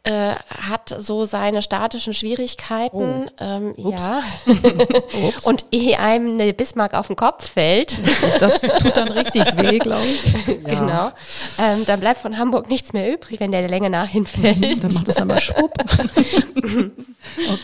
äh, 0.04 0.36
hat 0.50 0.96
so 1.00 1.26
seine 1.26 1.62
statischen 1.62 2.14
Schwierigkeiten. 2.14 3.30
Oh. 3.30 3.44
Ähm, 3.44 3.74
ja. 3.78 4.22
Und 5.44 5.66
ehe 5.72 6.00
einem 6.00 6.34
eine 6.34 6.54
Bismarck 6.54 6.94
auf 6.94 7.08
den 7.08 7.16
Kopf 7.16 7.50
fällt. 7.52 7.98
Das 8.40 8.62
tut 8.62 8.98
dann 8.98 9.08
richtig 9.10 9.58
weh, 9.58 9.80
glaube 9.80 10.04
ich. 10.06 10.24
Ja. 10.64 10.80
Genau. 10.80 11.12
Ähm, 11.60 11.86
dann 11.86 12.00
bleibt 12.00 12.20
von 12.20 12.38
Hamburg 12.38 12.70
nichts 12.70 12.94
mehr 12.94 13.12
übrig, 13.12 13.40
wenn 13.40 13.52
der 13.52 13.62
der 13.62 13.70
Länge 13.70 13.90
nach 13.90 14.08
hinfällt. 14.08 14.84
Dann 14.84 14.94
macht 14.94 15.08
es 15.08 15.18
einmal 15.18 15.40
schwupp. 15.40 15.74
okay. 16.04 16.92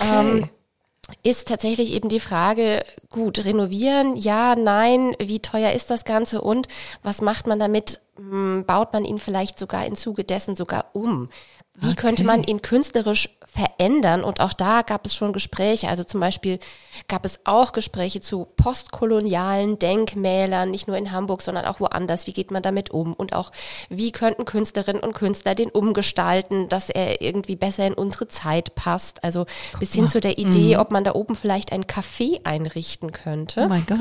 Ähm, 0.02 0.50
ist 1.24 1.48
tatsächlich 1.48 1.94
eben 1.94 2.10
die 2.10 2.20
Frage, 2.20 2.84
gut, 3.10 3.44
renovieren, 3.46 4.16
ja, 4.16 4.56
nein, 4.56 5.16
wie 5.20 5.40
teuer 5.40 5.72
ist 5.72 5.90
das 5.90 6.06
Ganze 6.06 6.42
und 6.42 6.68
was 7.04 7.22
macht 7.22 7.48
man 7.48 7.60
damit? 7.60 8.00
Hm, 8.16 8.66
baut 8.66 8.94
man 8.94 9.06
ihn 9.06 9.20
vielleicht 9.20 9.58
sogar 9.58 9.86
im 9.86 9.96
Zuge 9.96 10.24
dessen 10.24 10.56
sogar 10.56 10.88
um? 10.94 11.30
Wie 11.82 11.88
okay. 11.88 11.96
könnte 11.96 12.24
man 12.24 12.44
ihn 12.44 12.62
künstlerisch 12.62 13.30
verändern? 13.48 14.24
Und 14.24 14.40
auch 14.40 14.54
da 14.54 14.82
gab 14.82 15.06
es 15.06 15.16
schon 15.16 15.34
Gespräche. 15.34 15.88
Also 15.88 16.04
zum 16.04 16.20
Beispiel 16.20 16.60
gab 17.08 17.26
es 17.26 17.40
auch 17.46 17.72
Gespräche 17.72 18.22
zu 18.22 18.46
postkolonialen 18.58 19.80
Denkmälern, 19.80 20.70
nicht 20.70 20.88
nur 20.88 20.98
in 20.98 21.12
Hamburg, 21.12 21.42
sondern 21.42 21.66
auch 21.66 21.80
woanders. 21.80 22.28
Wie 22.28 22.34
geht 22.34 22.52
man 22.52 22.62
damit 22.62 22.92
um? 22.92 23.14
Und 23.14 23.34
auch, 23.34 23.52
wie 23.90 24.12
könnten 24.12 24.46
Künstlerinnen 24.46 25.02
und 25.02 25.14
Künstler 25.14 25.56
den 25.56 25.70
umgestalten, 25.70 26.70
dass 26.70 26.90
er 26.90 27.22
irgendwie 27.22 27.56
besser 27.56 27.88
in 27.88 27.94
unsere 27.94 28.28
Zeit 28.28 28.76
passt? 28.76 29.24
Also 29.24 29.46
Guck 29.72 29.80
bis 29.80 29.94
hin 29.94 30.06
mal. 30.06 30.10
zu 30.10 30.22
der 30.22 30.38
Idee, 30.38 30.76
mhm. 30.76 30.82
ob 30.82 30.92
man 30.92 31.04
da 31.04 31.16
oben 31.16 31.36
vielleicht 31.36 31.72
ein 31.72 31.86
Café 31.86 32.46
einrichten 32.46 33.12
könnte. 33.12 33.62
Oh 33.62 33.68
mein 33.68 33.86
Gott. 33.86 34.00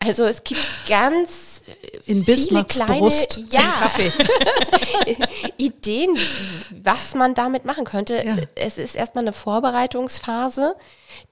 Also 0.00 0.24
es 0.24 0.44
gibt 0.44 0.66
ganz 0.88 1.57
in 2.06 2.24
viele 2.24 2.64
kleine 2.64 2.98
Brust 2.98 3.40
ja, 3.50 3.90
Ideen, 5.56 6.16
was 6.82 7.14
man 7.14 7.34
damit 7.34 7.64
machen 7.64 7.84
könnte. 7.84 8.24
Ja. 8.24 8.36
Es 8.54 8.78
ist 8.78 8.96
erstmal 8.96 9.24
eine 9.24 9.32
Vorbereitungsphase, 9.32 10.76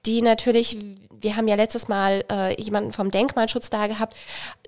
die 0.05 0.21
natürlich, 0.21 0.77
wir 1.11 1.35
haben 1.35 1.47
ja 1.47 1.55
letztes 1.55 1.87
Mal 1.87 2.23
äh, 2.31 2.61
jemanden 2.61 2.93
vom 2.93 3.11
Denkmalschutz 3.11 3.69
da 3.69 3.87
gehabt. 3.87 4.15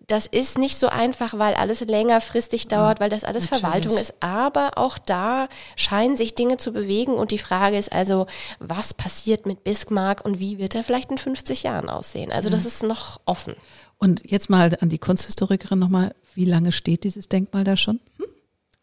Das 0.08 0.25
ist 0.25 0.58
nicht 0.58 0.75
so 0.75 0.88
einfach, 0.88 1.38
weil 1.38 1.53
alles 1.53 1.82
längerfristig 1.82 2.67
dauert, 2.67 2.99
weil 2.99 3.12
das 3.12 3.23
alles 3.23 3.51
natürlich. 3.51 3.62
Verwaltung 3.62 3.97
ist. 3.97 4.15
Aber 4.21 4.71
auch 4.77 4.97
da 4.97 5.47
scheinen 5.75 6.17
sich 6.17 6.34
Dinge 6.34 6.58
zu 6.58 6.71
bewegen. 6.71 7.13
Und 7.13 7.29
die 7.29 7.38
Frage 7.38 7.77
ist 7.77 7.93
also, 7.93 8.25
was 8.58 8.95
passiert 8.95 9.45
mit 9.45 9.63
Bismarck 9.63 10.25
und 10.25 10.39
wie 10.39 10.58
wird 10.58 10.73
er 10.73 10.84
vielleicht 10.84 11.12
in 11.12 11.19
50 11.19 11.62
Jahren 11.62 11.91
aussehen? 11.91 12.32
Also 12.32 12.49
das 12.49 12.63
mhm. 12.63 12.67
ist 12.67 12.84
noch 12.84 13.19
offen. 13.25 13.55
Und 13.99 14.21
jetzt 14.29 14.49
mal 14.49 14.75
an 14.81 14.89
die 14.89 14.97
Kunsthistorikerin 14.97 15.77
nochmal, 15.77 16.15
wie 16.33 16.45
lange 16.45 16.71
steht 16.71 17.03
dieses 17.03 17.27
Denkmal 17.29 17.63
da 17.65 17.75
schon? 17.75 17.99
Hm? 18.17 18.25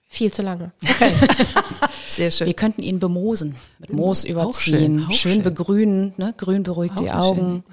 Viel 0.09 0.33
zu 0.33 0.42
lange. 0.42 0.72
Okay. 0.85 1.12
Sehr 2.07 2.31
schön. 2.31 2.46
Wir 2.46 2.55
könnten 2.55 2.83
ihn 2.83 2.98
bemosen, 3.00 3.57
mit 3.79 3.92
Moos 3.92 4.24
überziehen, 4.24 5.00
schön, 5.00 5.12
schön, 5.12 5.12
schön, 5.33 5.42
begrünen, 5.42 6.14
ne? 6.16 6.33
grün 6.37 6.62
beruhigt 6.62 6.94
auch 6.98 7.02
die 7.02 7.11
Augen. 7.11 7.64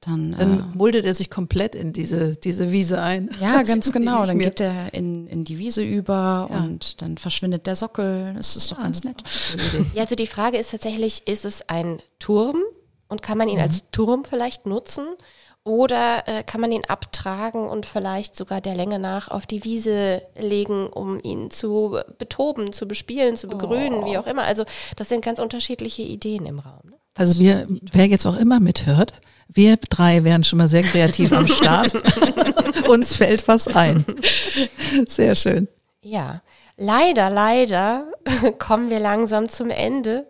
dann, 0.00 0.32
Dann 0.38 0.60
äh, 0.60 0.76
muldet 0.76 1.04
er 1.04 1.14
sich 1.14 1.28
komplett 1.30 1.74
in 1.74 1.92
diese, 1.92 2.36
diese 2.36 2.70
Wiese 2.72 3.00
ein. 3.02 3.30
ja, 3.40 3.58
Das 3.58 3.68
ganz 3.68 3.90
genau. 3.92 4.24
Dann 4.24 4.38
geht 4.38 4.60
er 4.60 4.94
in, 4.94 5.26
in 5.26 5.44
die 5.44 5.58
Wiese 5.58 5.82
über 5.82 6.48
Ja. 6.52 6.58
und 6.58 7.02
dann 7.02 7.18
verschwindet 7.18 7.66
der 7.66 7.74
Sockel. 7.74 8.32
Das 8.36 8.54
ist 8.56 8.70
doch 8.70 8.78
Ah, 8.78 8.82
ganz 8.82 9.02
nett. 9.02 9.22
auch. 9.24 9.94
Ja, 9.96 10.02
also 10.02 10.14
die 10.14 10.26
Frage 10.28 10.58
ist 10.58 10.70
tatsächlich, 10.70 11.26
ist 11.26 11.44
es 11.44 11.68
ein 11.68 12.00
Turm 12.20 12.58
und 13.08 13.22
kann 13.22 13.38
man 13.38 13.48
ihn 13.48 13.58
als 13.58 13.82
Turm 13.92 14.24
vielleicht 14.24 14.66
nutzen? 14.66 15.04
Oder 15.64 16.24
äh, 16.26 16.42
kann 16.42 16.60
man 16.60 16.72
ihn 16.72 16.82
abtragen 16.88 17.68
und 17.68 17.86
vielleicht 17.86 18.34
sogar 18.34 18.60
der 18.60 18.74
Länge 18.74 18.98
nach 18.98 19.28
auf 19.28 19.46
die 19.46 19.62
Wiese 19.62 20.22
legen, 20.36 20.88
um 20.88 21.20
ihn 21.22 21.50
zu 21.50 22.00
betoben, 22.18 22.72
zu 22.72 22.88
bespielen, 22.88 23.36
zu 23.36 23.46
begrünen, 23.46 24.04
wie 24.04 24.18
auch 24.18 24.26
immer. 24.26 24.42
Also 24.42 24.64
das 24.96 25.08
sind 25.08 25.24
ganz 25.24 25.38
unterschiedliche 25.38 26.02
Ideen 26.02 26.46
im 26.46 26.58
Raum. 26.58 26.80
Ne? 26.90 26.96
Also 27.14 27.38
wir, 27.38 27.68
wer 27.92 28.06
jetzt 28.06 28.26
auch 28.26 28.36
immer 28.36 28.58
mithört, 28.58 29.12
wir 29.48 29.76
drei 29.76 30.24
wären 30.24 30.44
schon 30.44 30.58
mal 30.58 30.68
sehr 30.68 30.82
kreativ 30.82 31.32
am 31.32 31.46
Start. 31.46 31.92
Uns 32.88 33.16
fällt 33.16 33.46
was 33.46 33.68
ein. 33.68 34.04
Sehr 35.06 35.34
schön. 35.34 35.68
Ja, 36.00 36.42
leider, 36.76 37.30
leider 37.30 38.11
kommen 38.58 38.90
wir 38.90 39.00
langsam 39.00 39.48
zum 39.48 39.70
Ende 39.70 40.26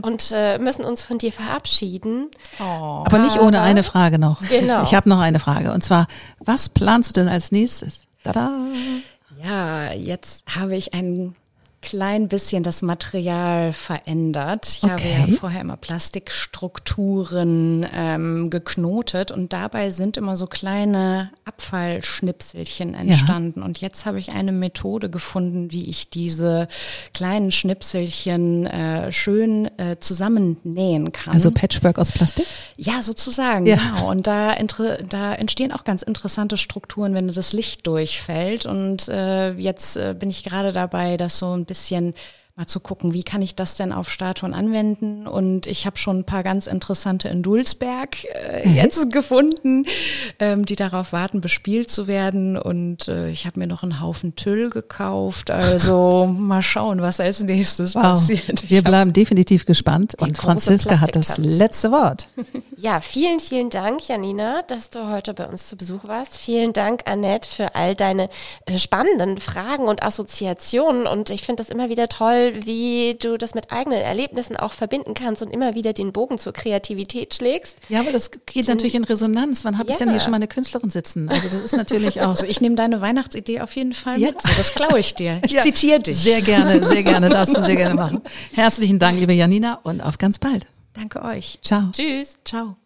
und 0.00 0.32
äh, 0.34 0.58
müssen 0.58 0.84
uns 0.84 1.02
von 1.02 1.18
dir 1.18 1.32
verabschieden. 1.32 2.30
Aber 2.58 3.18
nicht 3.18 3.38
ohne 3.38 3.60
eine 3.60 3.82
Frage 3.82 4.18
noch. 4.18 4.40
Genau. 4.48 4.82
Ich 4.82 4.94
habe 4.94 5.08
noch 5.08 5.20
eine 5.20 5.38
Frage. 5.38 5.72
Und 5.72 5.82
zwar, 5.82 6.06
was 6.38 6.68
planst 6.68 7.10
du 7.10 7.20
denn 7.20 7.28
als 7.28 7.52
nächstes? 7.52 8.04
Tada! 8.24 8.50
Ja, 9.42 9.92
jetzt 9.92 10.44
habe 10.54 10.76
ich 10.76 10.94
ein 10.94 11.34
klein 11.82 12.28
bisschen 12.28 12.62
das 12.62 12.80
Material 12.80 13.72
verändert. 13.72 14.66
Ich 14.68 14.82
habe 14.84 14.94
Okay. 14.94 15.24
ja 15.28 15.36
vorher 15.36 15.60
immer 15.60 15.76
Plastikstrukturen 15.76 17.84
ähm, 17.92 18.50
geknotet 18.50 19.32
und 19.32 19.52
dabei 19.52 19.90
sind 19.90 20.16
immer 20.16 20.36
so 20.36 20.46
kleine 20.46 21.30
Abfallschnipselchen 21.44 22.94
entstanden. 22.94 23.62
Und 23.62 23.80
jetzt 23.80 24.06
habe 24.06 24.20
ich 24.20 24.32
eine 24.32 24.52
Methode 24.52 25.10
gefunden, 25.10 25.72
wie 25.72 25.86
ich 25.90 26.08
diese 26.08 26.68
kleinen 27.14 27.50
Schnipselchen 27.50 28.66
äh, 28.66 29.10
schön 29.10 29.66
äh, 29.78 29.96
zusammennähen 29.98 31.10
kann. 31.12 31.34
Also 31.34 31.50
Patchwork 31.50 31.98
aus 31.98 32.12
Plastik? 32.12 32.46
Ja, 32.76 33.02
sozusagen, 33.02 33.66
Ja. 33.66 33.76
genau. 33.76 34.08
Und 34.10 34.26
da, 34.28 34.54
da 35.08 35.34
entstehen 35.34 35.72
auch 35.72 35.82
ganz 35.84 36.02
interessante 36.02 36.56
Strukturen, 36.56 37.14
wenn 37.14 37.26
das 37.32 37.52
Licht 37.52 37.86
durchfällt. 37.88 38.66
Und 38.66 39.08
äh, 39.08 39.52
jetzt 39.54 39.96
äh, 39.96 40.14
bin 40.16 40.30
ich 40.30 40.44
gerade 40.44 40.72
dabei, 40.72 41.16
das 41.16 41.38
so 41.38 41.52
ein 41.52 41.64
bisschen 41.64 41.71
bisschen 41.72 42.14
mal 42.54 42.66
zu 42.66 42.80
gucken, 42.80 43.14
wie 43.14 43.22
kann 43.22 43.40
ich 43.40 43.54
das 43.54 43.76
denn 43.76 43.92
auf 43.92 44.10
Statuen 44.10 44.52
anwenden. 44.52 45.26
Und 45.26 45.66
ich 45.66 45.86
habe 45.86 45.96
schon 45.96 46.18
ein 46.18 46.24
paar 46.24 46.42
ganz 46.42 46.66
interessante 46.66 47.28
in 47.28 47.42
Dulsberg 47.42 48.24
äh, 48.24 48.68
jetzt 48.68 49.10
gefunden, 49.10 49.86
ähm, 50.38 50.66
die 50.66 50.76
darauf 50.76 51.14
warten, 51.14 51.40
bespielt 51.40 51.88
zu 51.88 52.06
werden. 52.06 52.58
Und 52.58 53.08
äh, 53.08 53.30
ich 53.30 53.46
habe 53.46 53.58
mir 53.58 53.66
noch 53.66 53.82
einen 53.82 54.02
Haufen 54.02 54.36
Tüll 54.36 54.68
gekauft. 54.68 55.50
Also 55.50 56.26
mal 56.38 56.60
schauen, 56.60 57.00
was 57.00 57.20
als 57.20 57.42
nächstes 57.42 57.94
passiert. 57.94 58.64
Ich 58.64 58.70
Wir 58.70 58.82
bleiben 58.82 59.14
definitiv 59.14 59.64
gespannt. 59.64 60.20
Und 60.20 60.36
Franziska 60.36 61.00
hat 61.00 61.16
das 61.16 61.38
letzte 61.38 61.90
Wort. 61.90 62.28
Ja, 62.74 62.98
vielen, 62.98 63.38
vielen 63.38 63.70
Dank, 63.70 64.08
Janina, 64.08 64.62
dass 64.62 64.90
du 64.90 65.08
heute 65.08 65.34
bei 65.34 65.46
uns 65.46 65.68
zu 65.68 65.76
Besuch 65.76 66.02
warst. 66.02 66.36
Vielen 66.36 66.72
Dank, 66.72 67.02
Annette, 67.04 67.48
für 67.48 67.76
all 67.76 67.94
deine 67.94 68.28
äh, 68.66 68.76
spannenden 68.76 69.38
Fragen 69.38 69.84
und 69.84 70.02
Assoziationen. 70.02 71.06
Und 71.06 71.30
ich 71.30 71.42
finde 71.42 71.62
das 71.62 71.70
immer 71.70 71.90
wieder 71.90 72.08
toll, 72.08 72.41
wie 72.64 73.16
du 73.20 73.36
das 73.38 73.54
mit 73.54 73.70
eigenen 73.72 74.00
Erlebnissen 74.00 74.56
auch 74.56 74.72
verbinden 74.72 75.14
kannst 75.14 75.42
und 75.42 75.50
immer 75.50 75.74
wieder 75.74 75.92
den 75.92 76.12
Bogen 76.12 76.38
zur 76.38 76.52
Kreativität 76.52 77.34
schlägst. 77.34 77.76
Ja, 77.88 78.00
aber 78.00 78.12
das 78.12 78.30
geht 78.46 78.68
natürlich 78.68 78.94
in 78.94 79.04
Resonanz. 79.04 79.64
Wann 79.64 79.78
habe 79.78 79.90
ich 79.90 79.96
denn 79.96 80.08
Ja. 80.08 80.12
hier 80.14 80.20
schon 80.20 80.30
mal 80.32 80.36
eine 80.36 80.48
Künstlerin 80.48 80.90
sitzen? 80.90 81.28
Also 81.28 81.48
das 81.48 81.60
ist 81.60 81.76
natürlich 81.76 82.20
auch 82.20 82.28
Also 82.30 82.44
ich 82.46 82.60
nehme 82.60 82.74
deine 82.76 83.00
Weihnachtsidee 83.00 83.60
auf 83.60 83.74
jeden 83.76 83.92
Fall 83.92 84.18
Ja. 84.18 84.28
mit. 84.28 84.42
So, 84.42 84.48
das 84.56 84.74
klaue 84.74 84.98
ich 84.98 85.14
dir. 85.14 85.40
Ich 85.44 85.52
Ja, 85.52 85.62
zitiere 85.62 86.00
dich. 86.00 86.18
Sehr 86.18 86.42
gerne, 86.42 86.86
sehr 86.86 87.02
gerne, 87.04 87.28
darfst 87.28 87.56
du 87.56 87.62
sehr 87.62 87.76
gerne 87.76 87.94
machen. 87.94 88.20
Herzlichen 88.52 88.98
Dank, 88.98 89.18
liebe 89.20 89.32
Janina, 89.32 89.78
und 89.82 90.00
auf 90.00 90.18
ganz 90.18 90.38
bald. 90.38 90.66
Danke 90.94 91.22
euch. 91.22 91.58
Ciao. 91.62 91.84
Tschüss. 91.92 92.36
Ciao. 92.44 92.76